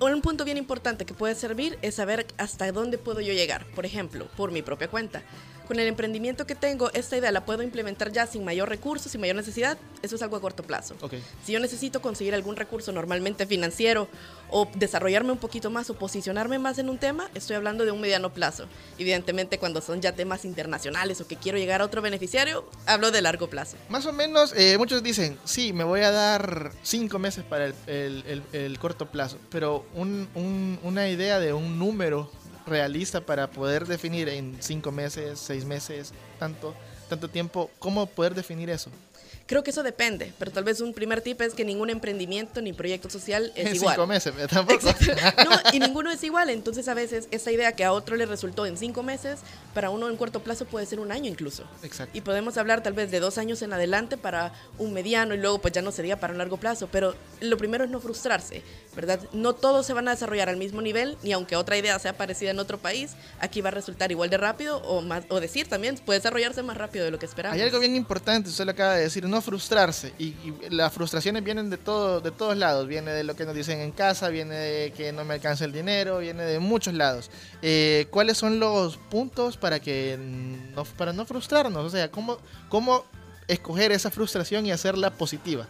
Un 0.01 0.23
punto 0.23 0.45
bien 0.47 0.57
importante 0.57 1.05
que 1.05 1.13
puede 1.13 1.35
servir 1.35 1.79
es 1.83 1.97
saber 1.97 2.27
hasta 2.39 2.71
dónde 2.73 2.97
puedo 2.97 3.21
yo 3.21 3.35
llegar. 3.35 3.67
Por 3.75 3.85
ejemplo, 3.85 4.29
por 4.37 4.51
mi 4.51 4.63
propia 4.63 4.89
cuenta. 4.89 5.23
Con 5.71 5.79
el 5.79 5.87
emprendimiento 5.87 6.49
que 6.49 6.57
tengo, 6.57 6.91
esta 6.95 7.17
idea 7.17 7.31
la 7.31 7.45
puedo 7.45 7.63
implementar 7.63 8.11
ya 8.11 8.27
sin 8.27 8.45
mayor 8.45 8.69
recurso, 8.69 9.09
sin 9.09 9.21
mayor 9.21 9.37
necesidad. 9.37 9.79
Eso 10.03 10.17
es 10.17 10.23
algo 10.23 10.35
a 10.35 10.41
corto 10.41 10.65
plazo. 10.65 10.97
Si 11.47 11.53
yo 11.53 11.61
necesito 11.61 12.03
conseguir 12.03 12.35
algún 12.35 12.57
recurso 12.57 12.91
normalmente 12.91 13.47
financiero 13.47 14.09
o 14.51 14.69
desarrollarme 14.75 15.31
un 15.31 15.39
poquito 15.39 15.71
más 15.71 15.89
o 15.89 15.95
posicionarme 15.95 16.59
más 16.59 16.79
en 16.81 16.89
un 16.91 16.99
tema, 16.99 17.31
estoy 17.37 17.55
hablando 17.55 17.85
de 17.85 17.93
un 17.93 18.01
mediano 18.01 18.31
plazo. 18.35 18.67
Evidentemente, 18.99 19.59
cuando 19.59 19.81
son 19.81 20.01
ya 20.01 20.11
temas 20.11 20.45
internacionales 20.45 21.21
o 21.21 21.29
que 21.29 21.37
quiero 21.37 21.57
llegar 21.57 21.83
a 21.83 21.85
otro 21.85 22.03
beneficiario, 22.03 22.69
hablo 22.87 23.13
de 23.13 23.23
largo 23.23 23.49
plazo. 23.49 23.77
Más 23.91 24.07
o 24.07 24.13
menos, 24.13 24.53
eh, 24.57 24.77
muchos 24.77 25.05
dicen, 25.05 25.39
sí, 25.45 25.73
me 25.73 25.85
voy 25.85 26.01
a 26.01 26.11
dar 26.11 26.73
cinco 26.83 27.21
meses 27.21 27.45
para 27.45 27.67
el, 27.67 27.75
el- 27.87 28.25
el- 28.27 28.43
el 28.61 28.79
corto 28.81 29.07
plazo, 29.13 29.39
pero 29.51 29.87
un- 29.95 30.29
un- 30.35 30.81
una 30.83 31.09
idea 31.09 31.39
de 31.39 31.53
un 31.53 31.79
número 31.79 32.29
realista 32.71 33.21
para 33.21 33.51
poder 33.51 33.87
definir 33.87 34.29
en 34.29 34.57
cinco 34.61 34.91
meses, 34.93 35.39
seis 35.39 35.65
meses, 35.65 36.13
tanto, 36.39 36.75
tanto 37.09 37.29
tiempo, 37.29 37.71
¿cómo 37.79 38.07
poder 38.07 38.35
definir 38.35 38.71
eso? 38.71 38.91
Creo 39.47 39.65
que 39.65 39.73
eso 39.73 39.83
depende, 39.83 40.33
pero 40.39 40.53
tal 40.53 40.63
vez 40.63 40.81
un 40.81 40.95
primer 40.95 41.23
tip 41.23 41.41
es 41.41 41.55
que 41.55 41.65
ningún 41.65 41.91
emprendimiento 41.91 42.63
ni 42.63 42.73
proyecto 42.73 43.11
social 43.11 43.51
es 43.57 43.67
en 43.71 43.75
igual. 43.75 43.97
cinco 43.97 44.07
meses, 44.07 44.33
tampoco. 44.49 44.87
No, 45.45 45.51
y 45.73 45.81
ninguno 45.81 46.09
es 46.13 46.23
igual. 46.23 46.51
Entonces, 46.51 46.87
a 46.87 46.95
veces, 46.95 47.27
esa 47.33 47.51
idea 47.51 47.73
que 47.73 47.83
a 47.85 47.93
otro 47.93 48.15
le 48.15 48.27
resultó 48.27 48.65
en 48.65 48.77
cinco 48.77 49.03
meses, 49.03 49.41
para 49.75 49.91
uno 49.91 50.09
en 50.09 50.17
corto 50.17 50.41
plazo 50.41 50.65
puede 50.65 50.87
ser 50.87 51.01
un 51.01 51.13
año 51.13 51.27
incluso. 51.27 51.65
Exacto. 51.83 52.17
Y 52.17 52.21
podemos 52.21 52.57
hablar 52.57 52.83
tal 52.83 52.93
vez 52.93 53.11
de 53.11 53.21
dos 53.21 53.39
años 53.39 53.63
en 53.63 53.73
adelante 53.73 54.17
para 54.17 54.53
un 54.79 54.93
mediano 54.93 55.35
y 55.35 55.39
luego 55.39 55.61
pues 55.61 55.73
ya 55.73 55.83
no 55.83 55.93
sería 55.93 56.19
para 56.19 56.33
un 56.33 56.39
largo 56.39 56.57
plazo. 56.57 56.89
Pero 56.91 57.15
lo 57.41 57.57
primero 57.57 57.85
es 57.85 57.91
no 57.91 58.01
frustrarse, 58.01 58.63
¿verdad? 58.95 59.21
No 59.33 59.55
todos 59.55 59.87
se 59.87 59.93
van 59.93 60.09
a 60.09 60.13
desarrollar 60.13 60.49
al 60.49 60.57
mismo 60.57 60.83
nivel, 60.83 61.17
ni 61.23 61.33
aunque 61.33 61.57
otra 61.57 61.77
idea 61.77 61.99
sea 61.99 62.17
parecida 62.17 62.51
en 62.51 62.59
otro 62.59 62.79
país, 62.79 63.13
aquí 63.41 63.61
va 63.61 63.69
a 63.69 63.73
resultar 63.73 64.11
igual 64.11 64.31
de 64.31 64.37
rápido 64.37 64.79
o 64.79 65.01
más, 65.01 65.25
o 65.29 65.41
decir 65.41 65.69
también, 65.69 65.97
puede 65.97 66.19
desarrollarse 66.19 66.63
más 66.63 66.77
rápido 66.77 67.05
de 67.05 67.11
lo 67.11 67.19
que 67.19 67.27
esperamos. 67.27 67.57
Hay 67.57 67.63
algo 67.63 67.79
bien 67.79 67.97
importante, 67.97 68.51
usted 68.51 68.65
lo 68.65 68.73
acaba 68.73 68.95
de 68.95 69.03
decir, 69.03 69.29
no 69.29 69.41
frustrarse. 69.41 70.13
Y, 70.19 70.29
y 70.29 70.55
las 70.71 70.93
frustraciones 70.93 71.45
vienen 71.45 71.71
de, 71.71 71.77
todo, 71.77 72.21
de 72.21 72.31
todos 72.31 72.57
lados. 72.57 72.87
Viene 72.87 73.13
de 73.13 73.25
lo 73.25 73.37
que 73.37 73.45
nos 73.45 73.55
dicen 73.55 73.81
en 73.81 73.93
casa, 73.93 74.29
viene 74.29 74.55
de 74.55 74.93
que 74.93 75.13
no 75.13 75.25
me 75.25 75.35
alcanza 75.35 75.65
el 75.65 75.73
dinero, 75.73 76.19
viene 76.19 76.45
de 76.45 76.59
muchos 76.59 76.95
lados. 76.95 77.31
Eh, 77.63 78.07
¿Cuáles 78.11 78.39
son 78.39 78.61
los 78.61 78.97
puntos 78.97 79.57
para, 79.61 79.81
que 79.81 80.19
no, 80.75 80.85
para 80.85 81.13
no 81.13 81.25
frustrarnos? 81.27 81.85
O 81.85 81.91
sea, 81.91 82.11
¿cómo, 82.11 82.39
¿cómo 82.69 83.05
escoger 83.47 83.93
esa 83.93 84.11
frustración 84.11 84.67
y 84.67 84.73
hacerla 84.73 85.11
positiva? 85.11 85.67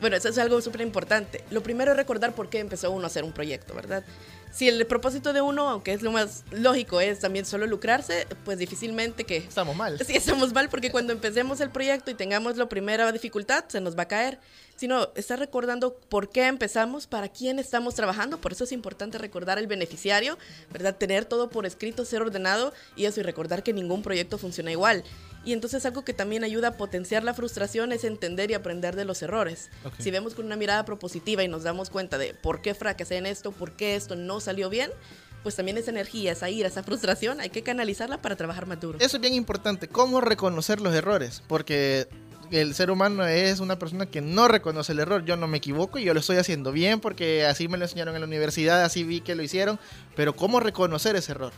Bueno, 0.00 0.16
eso 0.16 0.28
es 0.28 0.38
algo 0.38 0.60
súper 0.60 0.82
importante. 0.82 1.44
Lo 1.50 1.62
primero 1.62 1.92
es 1.92 1.96
recordar 1.96 2.34
por 2.34 2.48
qué 2.48 2.58
empezó 2.58 2.90
uno 2.90 3.04
a 3.04 3.06
hacer 3.06 3.24
un 3.24 3.32
proyecto, 3.32 3.74
¿verdad? 3.74 4.04
Si 4.52 4.68
el 4.68 4.86
propósito 4.86 5.32
de 5.32 5.40
uno, 5.40 5.68
aunque 5.68 5.92
es 5.92 6.02
lo 6.02 6.12
más 6.12 6.44
lógico, 6.52 7.00
es 7.00 7.18
también 7.18 7.44
solo 7.44 7.66
lucrarse, 7.66 8.26
pues 8.44 8.58
difícilmente 8.58 9.24
que... 9.24 9.38
Estamos 9.38 9.74
mal. 9.74 9.98
Sí, 10.06 10.14
estamos 10.14 10.52
mal 10.52 10.68
porque 10.68 10.92
cuando 10.92 11.12
empecemos 11.12 11.60
el 11.60 11.70
proyecto 11.70 12.10
y 12.10 12.14
tengamos 12.14 12.56
la 12.56 12.68
primera 12.68 13.10
dificultad, 13.10 13.64
se 13.66 13.80
nos 13.80 13.98
va 13.98 14.04
a 14.04 14.08
caer. 14.08 14.38
Sino 14.76 15.08
estar 15.14 15.38
recordando 15.38 15.94
por 16.08 16.30
qué 16.30 16.46
empezamos, 16.46 17.06
para 17.06 17.28
quién 17.28 17.58
estamos 17.58 17.94
trabajando. 17.94 18.40
Por 18.40 18.52
eso 18.52 18.64
es 18.64 18.72
importante 18.72 19.18
recordar 19.18 19.58
el 19.58 19.66
beneficiario, 19.66 20.36
¿verdad? 20.72 20.96
Tener 20.96 21.24
todo 21.24 21.48
por 21.48 21.66
escrito, 21.66 22.04
ser 22.04 22.22
ordenado 22.22 22.72
y 22.96 23.04
eso, 23.04 23.20
y 23.20 23.22
recordar 23.22 23.62
que 23.62 23.72
ningún 23.72 24.02
proyecto 24.02 24.38
funciona 24.38 24.72
igual. 24.72 25.04
Y 25.44 25.52
entonces 25.52 25.84
algo 25.84 26.04
que 26.04 26.14
también 26.14 26.42
ayuda 26.42 26.68
a 26.68 26.76
potenciar 26.76 27.22
la 27.22 27.34
frustración 27.34 27.92
es 27.92 28.04
entender 28.04 28.50
y 28.50 28.54
aprender 28.54 28.96
de 28.96 29.04
los 29.04 29.22
errores. 29.22 29.70
Ok. 29.84 29.94
Si 29.98 30.10
vemos 30.10 30.34
con 30.34 30.46
una 30.46 30.56
mirada 30.56 30.84
propositiva 30.84 31.42
y 31.42 31.48
nos 31.48 31.62
damos 31.62 31.90
cuenta 31.90 32.18
de 32.18 32.34
por 32.34 32.62
qué 32.62 32.74
fracasé 32.74 33.18
en 33.18 33.26
esto, 33.26 33.52
por 33.52 33.72
qué 33.72 33.94
esto 33.94 34.16
no 34.16 34.40
salió 34.40 34.70
bien, 34.70 34.90
pues 35.42 35.54
también 35.56 35.76
esa 35.76 35.90
energía, 35.90 36.32
esa 36.32 36.48
ira, 36.48 36.68
esa 36.68 36.82
frustración, 36.82 37.40
hay 37.40 37.50
que 37.50 37.62
canalizarla 37.62 38.22
para 38.22 38.34
trabajar 38.34 38.66
más 38.66 38.80
duro. 38.80 38.98
Eso 39.00 39.18
es 39.18 39.20
bien 39.20 39.34
importante, 39.34 39.88
cómo 39.88 40.22
reconocer 40.22 40.80
los 40.80 40.94
errores, 40.94 41.42
porque 41.46 42.08
el 42.50 42.74
ser 42.74 42.90
humano 42.90 43.26
es 43.26 43.60
una 43.60 43.78
persona 43.78 44.06
que 44.06 44.20
no 44.20 44.48
reconoce 44.48 44.92
el 44.92 45.00
error. 45.00 45.24
Yo 45.24 45.36
no 45.36 45.46
me 45.46 45.58
equivoco 45.58 45.98
y 45.98 46.04
yo 46.04 46.14
lo 46.14 46.20
estoy 46.20 46.36
haciendo 46.36 46.72
bien 46.72 47.00
porque 47.00 47.46
así 47.46 47.68
me 47.68 47.78
lo 47.78 47.84
enseñaron 47.84 48.14
en 48.14 48.20
la 48.20 48.26
universidad, 48.26 48.82
así 48.84 49.04
vi 49.04 49.20
que 49.20 49.34
lo 49.34 49.42
hicieron, 49.42 49.78
pero 50.16 50.34
cómo 50.34 50.60
reconocer 50.60 51.16
ese 51.16 51.32
error. 51.32 51.52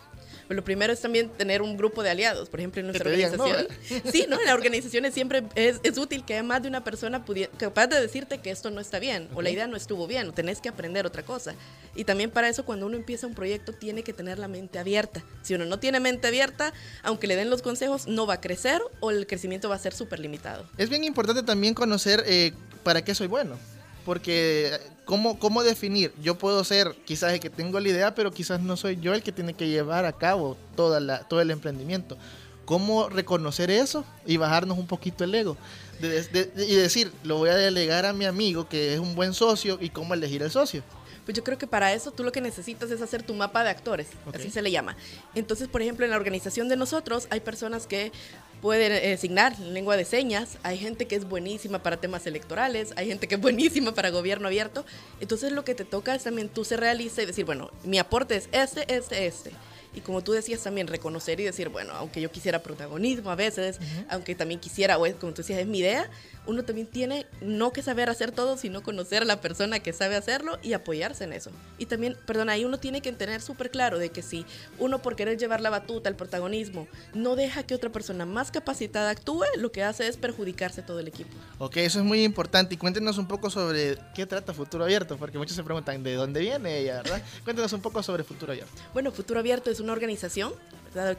Lo 0.49 0.63
primero 0.65 0.93
es 0.93 1.01
también 1.01 1.29
tener 1.31 1.63
un 1.63 1.77
grupo 1.77 2.03
de 2.03 2.11
aliados. 2.11 2.49
Por 2.49 2.61
ejemplo, 2.61 2.81
en 2.81 2.87
nuestra 2.87 3.11
digan, 3.11 3.37
¿no? 3.37 3.45
organización. 3.45 4.03
sí, 4.13 4.27
¿no? 4.29 4.39
En 4.39 4.47
las 4.47 4.55
organizaciones 4.55 5.15
siempre 5.15 5.43
es, 5.55 5.81
es 5.83 5.99
útil 5.99 6.25
que 6.25 6.35
haya 6.35 6.43
más 6.43 6.63
de 6.63 6.69
una 6.69 6.85
persona 6.85 7.25
capaz 7.59 7.87
de 7.89 8.01
decirte 8.01 8.39
que 8.39 8.51
esto 8.51 8.71
no 8.71 8.81
está 8.81 8.99
bien 8.99 9.29
o 9.35 9.43
la 9.43 9.51
idea 9.51 9.67
no 9.67 9.77
estuvo 9.77 10.07
bien 10.07 10.29
o 10.29 10.33
tenés 10.33 10.61
que 10.61 10.69
aprender 10.69 11.07
otra 11.07 11.23
cosa. 11.23 11.55
Y 11.95 12.05
también 12.05 12.31
para 12.31 12.49
eso, 12.49 12.65
cuando 12.65 12.87
uno 12.87 12.97
empieza 12.97 13.27
un 13.27 13.35
proyecto, 13.35 13.73
tiene 13.73 14.03
que 14.03 14.13
tener 14.13 14.39
la 14.39 14.49
mente 14.49 14.79
abierta. 14.79 15.25
Si 15.43 15.55
uno 15.55 15.65
no 15.65 15.79
tiene 15.79 16.01
mente 16.01 16.29
abierta, 16.29 16.73
aunque 17.03 17.27
le 17.27 17.37
den 17.37 17.51
los 17.51 17.63
consejos, 17.63 18.07
no 18.07 18.27
va 18.27 18.35
a 18.35 18.41
crecer 18.41 18.83
o 19.01 19.11
el 19.11 19.27
crecimiento 19.27 19.69
va 19.69 19.77
a 19.77 19.79
ser 19.79 19.95
súper 19.95 20.21
limitado. 20.21 20.69
Es 20.77 20.91
bien 20.91 21.05
importante 21.05 21.43
también 21.43 21.75
conocer 21.75 22.23
eh, 22.27 22.53
para 22.83 23.03
qué 23.03 23.15
soy 23.15 23.27
bueno. 23.27 23.59
Porque, 24.05 24.79
¿cómo, 25.07 25.39
¿cómo 25.39 25.63
definir? 25.63 26.13
Yo 26.23 26.37
puedo 26.37 26.63
ser 26.65 26.95
quizás 27.07 27.33
el 27.33 27.41
que 27.41 27.49
tengo 27.49 27.81
la 27.81 27.89
idea, 27.89 28.15
pero 28.15 28.31
quizás 28.31 28.61
no 28.61 28.77
soy 28.77 28.99
yo 29.01 29.15
el 29.15 29.23
que 29.23 29.33
tiene 29.33 29.55
que 29.55 29.69
llevar 29.69 30.05
a 30.05 30.13
cabo 30.13 30.59
toda 30.77 31.01
la, 31.01 31.21
todo 31.21 31.41
el 31.41 31.51
emprendimiento. 31.51 32.19
¿Cómo 32.67 33.09
reconocer 33.09 33.71
eso 33.71 34.05
y 34.27 34.37
bajarnos 34.37 34.77
un 34.77 34.87
poquito 34.87 35.25
el 35.25 35.35
ego? 35.35 35.57
De- 36.01 36.23
de- 36.25 36.45
de- 36.47 36.67
y 36.67 36.75
decir, 36.75 37.11
lo 37.25 37.39
voy 37.39 37.49
a 37.49 37.55
delegar 37.57 38.05
a 38.05 38.13
mi 38.13 38.27
amigo 38.27 38.69
que 38.69 38.93
es 38.93 38.99
un 39.01 39.15
buen 39.15 39.33
socio 39.33 39.79
y 39.81 39.89
cómo 39.89 40.13
elegir 40.13 40.43
el 40.43 40.51
socio. 40.51 40.83
Pues 41.25 41.37
yo 41.37 41.43
creo 41.43 41.59
que 41.59 41.67
para 41.67 41.93
eso 41.93 42.13
tú 42.13 42.23
lo 42.23 42.31
que 42.31 42.41
necesitas 42.41 42.89
es 42.91 43.01
hacer 43.03 43.23
tu 43.25 43.35
mapa 43.35 43.65
de 43.65 43.71
actores, 43.71 44.09
Ok. 44.27 44.37
así 44.37 44.51
se 44.51 44.63
le 44.63 44.71
llama. 44.71 44.97
Entonces, 45.35 45.67
por 45.69 45.83
ejemplo, 45.83 46.05
en 46.05 46.11
la 46.13 46.17
organización 46.17 46.69
de 46.69 46.77
nosotros 46.77 47.27
hay 47.31 47.41
personas 47.41 47.87
que 47.89 48.13
pueden 48.61 48.93
eh, 48.93 49.17
signar 49.17 49.59
lengua 49.59 49.97
de 49.97 50.05
señas, 50.05 50.59
hay 50.63 50.79
gente 50.79 51.07
que 51.07 51.17
es 51.17 51.29
buenísima 51.29 51.83
para 51.83 51.99
temas 51.99 52.27
electorales, 52.27 52.93
hay 52.97 53.09
gente 53.09 53.29
que 53.29 53.37
es 53.37 53.41
buenísima 53.41 53.93
para 53.93 54.11
gobierno 54.11 54.49
abierto. 54.49 54.85
Entonces 55.21 55.53
lo 55.53 55.65
que 55.65 55.75
te 55.75 55.85
toca 55.85 56.15
es 56.15 56.25
también 56.25 56.49
tú 56.49 56.65
ser 56.65 56.81
realista 56.81 57.23
y 57.23 57.27
decir, 57.27 57.45
bueno, 57.45 57.71
mi 57.85 57.99
aporte 57.99 58.37
es 58.37 58.49
este, 58.53 58.93
este, 58.95 59.27
este. 59.27 59.53
Y 59.95 60.01
como 60.03 60.23
tú 60.23 60.33
decías 60.33 60.63
también, 60.63 60.89
reconocer 60.89 61.41
y 61.41 61.45
decir, 61.45 61.71
bueno, 61.71 61.95
aunque 61.95 62.21
yo 62.21 62.31
quisiera 62.31 62.63
protagonismo 62.63 63.31
a 63.31 63.35
veces, 63.35 63.79
aunque 64.11 64.35
también 64.35 64.61
quisiera, 64.61 64.99
o 64.99 65.07
es, 65.07 65.15
como 65.15 65.33
tú 65.33 65.41
decías, 65.41 65.59
es 65.59 65.67
mi 65.67 65.79
idea, 65.79 66.11
uno 66.47 66.65
también 66.65 66.87
tiene 66.87 67.27
no 67.41 67.73
que 67.73 67.83
saber 67.83 68.09
hacer 68.09 68.33
todo, 68.33 68.57
sino 68.57 68.83
conocer 68.83 69.23
a 69.23 69.27
la 69.27 69.41
persona 69.41 69.81
que 69.81 69.93
sabe 69.93 70.17
hacerlo 70.17 70.59
y 70.63 70.73
apoyarse 70.73 71.25
en 71.25 71.33
eso. 71.33 71.51
Y 71.79 71.87
también, 71.87 72.17
perdón, 72.27 72.49
ahí 72.49 72.65
uno 72.65 72.79
tiene 72.79 73.01
que 73.01 73.13
tener 73.13 73.41
súper 73.41 73.71
claro 73.71 73.99
de 73.99 74.11
que 74.11 74.23
si 74.23 74.47
uno 74.79 75.03
por 75.03 75.17
querer 75.17 75.39
llevar 75.39 75.61
la 75.61 75.71
batuta, 75.71 76.09
el 76.09 76.17
protagonismo, 76.17 76.87
no 77.15 77.37
deja 77.37 77.65
que 77.65 77.75
otra 77.75 77.91
persona 77.91 78.27
más 78.27 78.51
capacitada 78.51 79.11
actúe, 79.11 79.45
lo 79.57 79.73
que 79.73 79.83
hace 79.83 80.07
es 80.07 80.17
perjudicarse 80.17 80.83
todo 80.83 81.01
el 81.01 81.09
equipo. 81.09 81.37
Ok, 81.59 81.79
eso 81.79 81.99
es 81.99 82.05
muy 82.05 82.23
importante. 82.25 82.75
Y 82.75 82.79
cuéntenos 82.79 83.19
un 83.19 83.27
poco 83.27 83.51
sobre 83.51 83.99
qué 84.15 84.27
trata 84.27 84.53
Futuro 84.53 84.85
Abierto, 84.85 85.17
porque 85.17 85.39
muchos 85.39 85.57
se 85.57 85.65
preguntan 85.65 86.03
de 86.03 86.15
dónde 86.15 86.41
viene 86.41 86.79
ella, 86.79 87.03
¿verdad? 87.03 87.23
Cuéntenos 87.45 87.73
un 87.73 87.81
poco 87.81 88.03
sobre 88.03 88.25
Futuro 88.25 88.53
Abierto. 88.53 88.73
Bueno, 88.93 89.13
Futuro 89.13 89.41
Abierto 89.41 89.71
es 89.71 89.81
una 89.81 89.93
organización. 89.93 90.53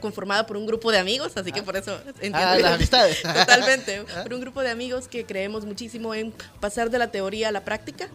Conformada 0.00 0.46
por 0.46 0.56
un 0.56 0.66
grupo 0.66 0.90
de 0.90 0.98
amigos, 0.98 1.36
así 1.36 1.52
que 1.52 1.62
por 1.62 1.76
eso 1.76 1.98
entiendo. 2.20 2.38
Ah, 2.38 2.58
las 2.58 2.72
amistades. 2.74 3.22
Totalmente. 3.22 4.04
Por 4.22 4.34
un 4.34 4.40
grupo 4.40 4.60
de 4.62 4.70
amigos 4.70 5.08
que 5.08 5.24
creemos 5.24 5.64
muchísimo 5.64 6.14
en 6.14 6.32
pasar 6.60 6.90
de 6.90 6.98
la 6.98 7.10
teoría 7.10 7.48
a 7.48 7.52
la 7.52 7.64
práctica. 7.64 8.08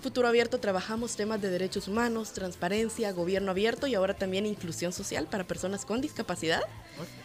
Futuro 0.00 0.28
Abierto 0.28 0.58
trabajamos 0.58 1.14
temas 1.16 1.42
de 1.42 1.50
derechos 1.50 1.86
humanos, 1.86 2.32
transparencia, 2.32 3.12
gobierno 3.12 3.50
abierto 3.50 3.86
y 3.86 3.94
ahora 3.94 4.14
también 4.14 4.46
inclusión 4.46 4.92
social 4.92 5.26
para 5.26 5.44
personas 5.44 5.84
con 5.84 6.00
discapacidad. 6.00 6.62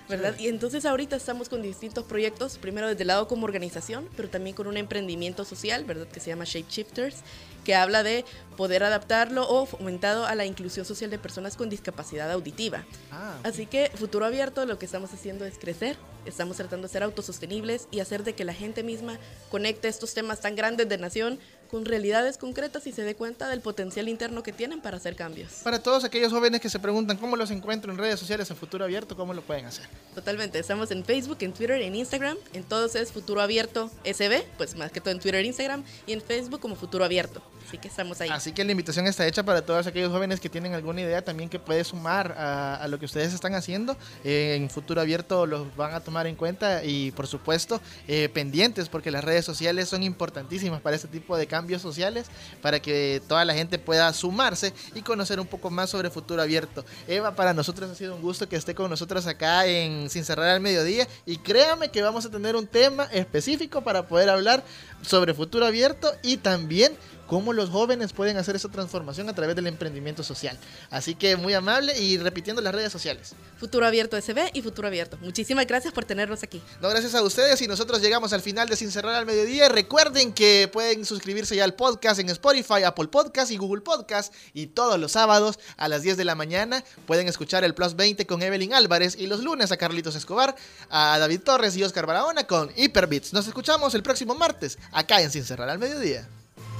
¿verdad? 0.07 0.35
Y 0.37 0.47
entonces 0.47 0.85
ahorita 0.85 1.15
estamos 1.15 1.49
con 1.49 1.61
distintos 1.61 2.05
proyectos, 2.05 2.57
primero 2.57 2.87
desde 2.87 3.01
el 3.01 3.07
lado 3.07 3.27
como 3.27 3.45
organización, 3.45 4.07
pero 4.15 4.29
también 4.29 4.55
con 4.55 4.67
un 4.67 4.77
emprendimiento 4.77 5.45
social, 5.45 5.83
¿verdad? 5.83 6.07
Que 6.07 6.19
se 6.19 6.29
llama 6.29 6.43
Shape 6.45 6.69
Shifters, 6.69 7.17
que 7.63 7.75
habla 7.75 8.03
de 8.03 8.23
poder 8.55 8.83
adaptarlo 8.83 9.49
o 9.49 9.65
fomentado 9.65 10.25
a 10.25 10.35
la 10.35 10.45
inclusión 10.45 10.85
social 10.85 11.09
de 11.09 11.17
personas 11.17 11.55
con 11.57 11.69
discapacidad 11.69 12.31
auditiva. 12.31 12.85
Ah, 13.11 13.37
Así 13.43 13.65
que 13.65 13.91
futuro 13.95 14.25
abierto 14.25 14.65
lo 14.65 14.77
que 14.77 14.85
estamos 14.85 15.11
haciendo 15.13 15.45
es 15.45 15.57
crecer, 15.57 15.97
estamos 16.25 16.57
tratando 16.57 16.87
de 16.87 16.93
ser 16.93 17.03
autosostenibles 17.03 17.87
y 17.89 17.99
hacer 17.99 18.23
de 18.23 18.33
que 18.33 18.45
la 18.45 18.53
gente 18.53 18.83
misma 18.83 19.17
conecte 19.49 19.87
estos 19.87 20.13
temas 20.13 20.39
tan 20.41 20.55
grandes 20.55 20.87
de 20.87 20.97
nación 20.97 21.39
con 21.69 21.85
realidades 21.85 22.37
concretas 22.37 22.87
y 22.87 22.91
se 22.91 23.03
dé 23.03 23.15
cuenta 23.15 23.49
del 23.49 23.61
potencial 23.61 24.09
interno 24.09 24.43
que 24.43 24.51
tienen 24.51 24.81
para 24.81 24.97
hacer 24.97 25.15
cambios. 25.15 25.51
Para 25.63 25.81
todos 25.81 26.03
aquellos 26.03 26.31
jóvenes 26.31 26.61
que 26.61 26.69
se 26.69 26.79
preguntan 26.79 27.17
cómo 27.17 27.35
los 27.35 27.51
encuentro 27.51 27.91
en 27.91 27.97
redes 27.97 28.19
sociales 28.19 28.49
en 28.49 28.57
Futuro 28.57 28.83
Abierto, 28.85 29.15
¿cómo 29.15 29.33
lo 29.33 29.41
pueden 29.41 29.65
hacer? 29.65 29.85
Totalmente, 30.13 30.59
estamos 30.59 30.91
en 30.91 31.03
Facebook, 31.03 31.37
en 31.41 31.53
Twitter, 31.53 31.81
en 31.81 31.95
Instagram, 31.95 32.37
en 32.53 32.63
todos 32.63 32.95
es 32.95 33.11
Futuro 33.11 33.41
Abierto 33.41 33.91
SB, 34.03 34.43
pues 34.57 34.75
más 34.75 34.91
que 34.91 35.01
todo 35.01 35.11
en 35.11 35.19
Twitter 35.19 35.41
e 35.41 35.47
Instagram, 35.47 35.83
y 36.07 36.13
en 36.13 36.21
Facebook 36.21 36.59
como 36.59 36.75
Futuro 36.75 37.03
Abierto. 37.05 37.41
Así 37.67 37.79
que 37.79 37.87
estamos 37.87 38.21
ahí. 38.21 38.29
Así 38.29 38.51
que 38.51 38.63
la 38.63 38.71
invitación 38.71 39.07
está 39.07 39.25
hecha 39.25 39.43
para 39.43 39.65
todos 39.65 39.87
aquellos 39.87 40.11
jóvenes 40.11 40.39
que 40.39 40.49
tienen 40.49 40.73
alguna 40.73 41.01
idea 41.01 41.23
también 41.23 41.49
que 41.49 41.57
puede 41.57 41.83
sumar 41.83 42.33
a, 42.37 42.75
a 42.75 42.87
lo 42.87 42.99
que 42.99 43.05
ustedes 43.05 43.33
están 43.33 43.55
haciendo. 43.55 43.97
Eh, 44.23 44.55
en 44.55 44.69
Futuro 44.69 45.01
Abierto 45.01 45.45
los 45.47 45.75
van 45.75 45.93
a 45.93 45.99
tomar 45.99 46.27
en 46.27 46.35
cuenta 46.35 46.83
y 46.83 47.11
por 47.11 47.27
supuesto 47.27 47.81
eh, 48.07 48.29
pendientes 48.29 48.87
porque 48.89 49.09
las 49.09 49.23
redes 49.23 49.45
sociales 49.45 49.89
son 49.89 50.03
importantísimas 50.03 50.81
para 50.81 50.95
este 50.95 51.07
tipo 51.07 51.37
de 51.37 51.47
cambios 51.55 51.81
sociales, 51.81 52.27
para 52.61 52.81
que 52.81 53.21
toda 53.29 53.45
la 53.45 53.53
gente 53.53 53.79
pueda 53.79 54.11
sumarse 54.11 54.73
y 54.93 55.01
conocer 55.01 55.39
un 55.39 55.47
poco 55.47 55.69
más 55.69 55.89
sobre 55.89 56.09
Futuro 56.09 56.41
Abierto. 56.41 56.83
Eva, 57.07 57.33
para 57.33 57.53
nosotros 57.53 57.89
ha 57.89 57.95
sido 57.95 58.13
un 58.13 58.21
gusto 58.21 58.49
que 58.49 58.57
esté 58.57 58.75
con 58.75 58.89
nosotros 58.89 59.25
acá 59.25 59.65
en 59.65 60.09
Sin 60.09 60.25
Cerrar 60.25 60.49
al 60.49 60.59
Mediodía 60.59 61.07
y 61.25 61.37
créame 61.37 61.91
que 61.91 62.01
vamos 62.01 62.25
a 62.25 62.29
tener 62.29 62.57
un 62.57 62.67
tema 62.67 63.05
específico 63.05 63.81
para 63.85 64.05
poder 64.05 64.29
hablar 64.29 64.65
sobre 65.01 65.33
Futuro 65.33 65.65
Abierto 65.65 66.11
y 66.23 66.35
también 66.35 66.97
cómo 67.27 67.53
los 67.53 67.69
jóvenes 67.69 68.13
pueden 68.13 68.37
hacer 68.37 68.55
esa 68.55 68.69
transformación 68.69 69.29
a 69.29 69.33
través 69.33 69.55
del 69.55 69.67
emprendimiento 69.67 70.23
social. 70.23 70.57
Así 70.89 71.15
que 71.15 71.35
muy 71.35 71.53
amable 71.53 71.97
y 71.99 72.17
repitiendo 72.17 72.61
las 72.61 72.73
redes 72.73 72.91
sociales. 72.91 73.33
Futuro 73.57 73.85
Abierto 73.85 74.19
SB 74.19 74.51
y 74.53 74.61
Futuro 74.61 74.87
Abierto. 74.87 75.17
Muchísimas 75.21 75.65
gracias 75.67 75.93
por 75.93 76.05
tenernos 76.05 76.43
aquí. 76.43 76.61
No, 76.81 76.89
gracias 76.89 77.15
a 77.15 77.21
ustedes 77.21 77.61
y 77.61 77.67
nosotros 77.67 78.01
llegamos 78.01 78.33
al 78.33 78.41
final 78.41 78.69
de 78.69 78.75
Sin 78.75 78.91
Cerrar 78.91 79.15
al 79.15 79.25
Mediodía. 79.25 79.69
Recuerden 79.69 80.33
que 80.33 80.69
pueden 80.71 81.05
suscribirse 81.05 81.55
ya 81.55 81.63
al 81.63 81.73
podcast 81.73 82.19
en 82.19 82.29
Spotify, 82.29 82.83
Apple 82.85 83.07
Podcast 83.07 83.51
y 83.51 83.57
Google 83.57 83.81
Podcast. 83.81 84.33
Y 84.53 84.67
todos 84.67 84.99
los 84.99 85.13
sábados 85.13 85.59
a 85.77 85.87
las 85.87 86.01
10 86.01 86.17
de 86.17 86.25
la 86.25 86.35
mañana 86.35 86.83
pueden 87.05 87.27
escuchar 87.27 87.63
el 87.63 87.73
Plus 87.73 87.95
20 87.95 88.25
con 88.25 88.41
Evelyn 88.41 88.73
Álvarez 88.73 89.15
y 89.17 89.27
los 89.27 89.41
lunes 89.41 89.71
a 89.71 89.77
Carlitos 89.77 90.15
Escobar, 90.15 90.55
a 90.89 91.17
David 91.19 91.41
Torres 91.41 91.75
y 91.75 91.83
Oscar 91.83 92.05
Barahona 92.05 92.45
con 92.45 92.71
Hyperbits. 92.75 93.33
Nos 93.33 93.47
escuchamos 93.47 93.95
el 93.95 94.03
próximo 94.03 94.35
martes 94.35 94.77
acá 94.91 95.21
en 95.21 95.31
Sin 95.31 95.43
Cerrar 95.43 95.69
al 95.69 95.79
Mediodía. 95.79 96.27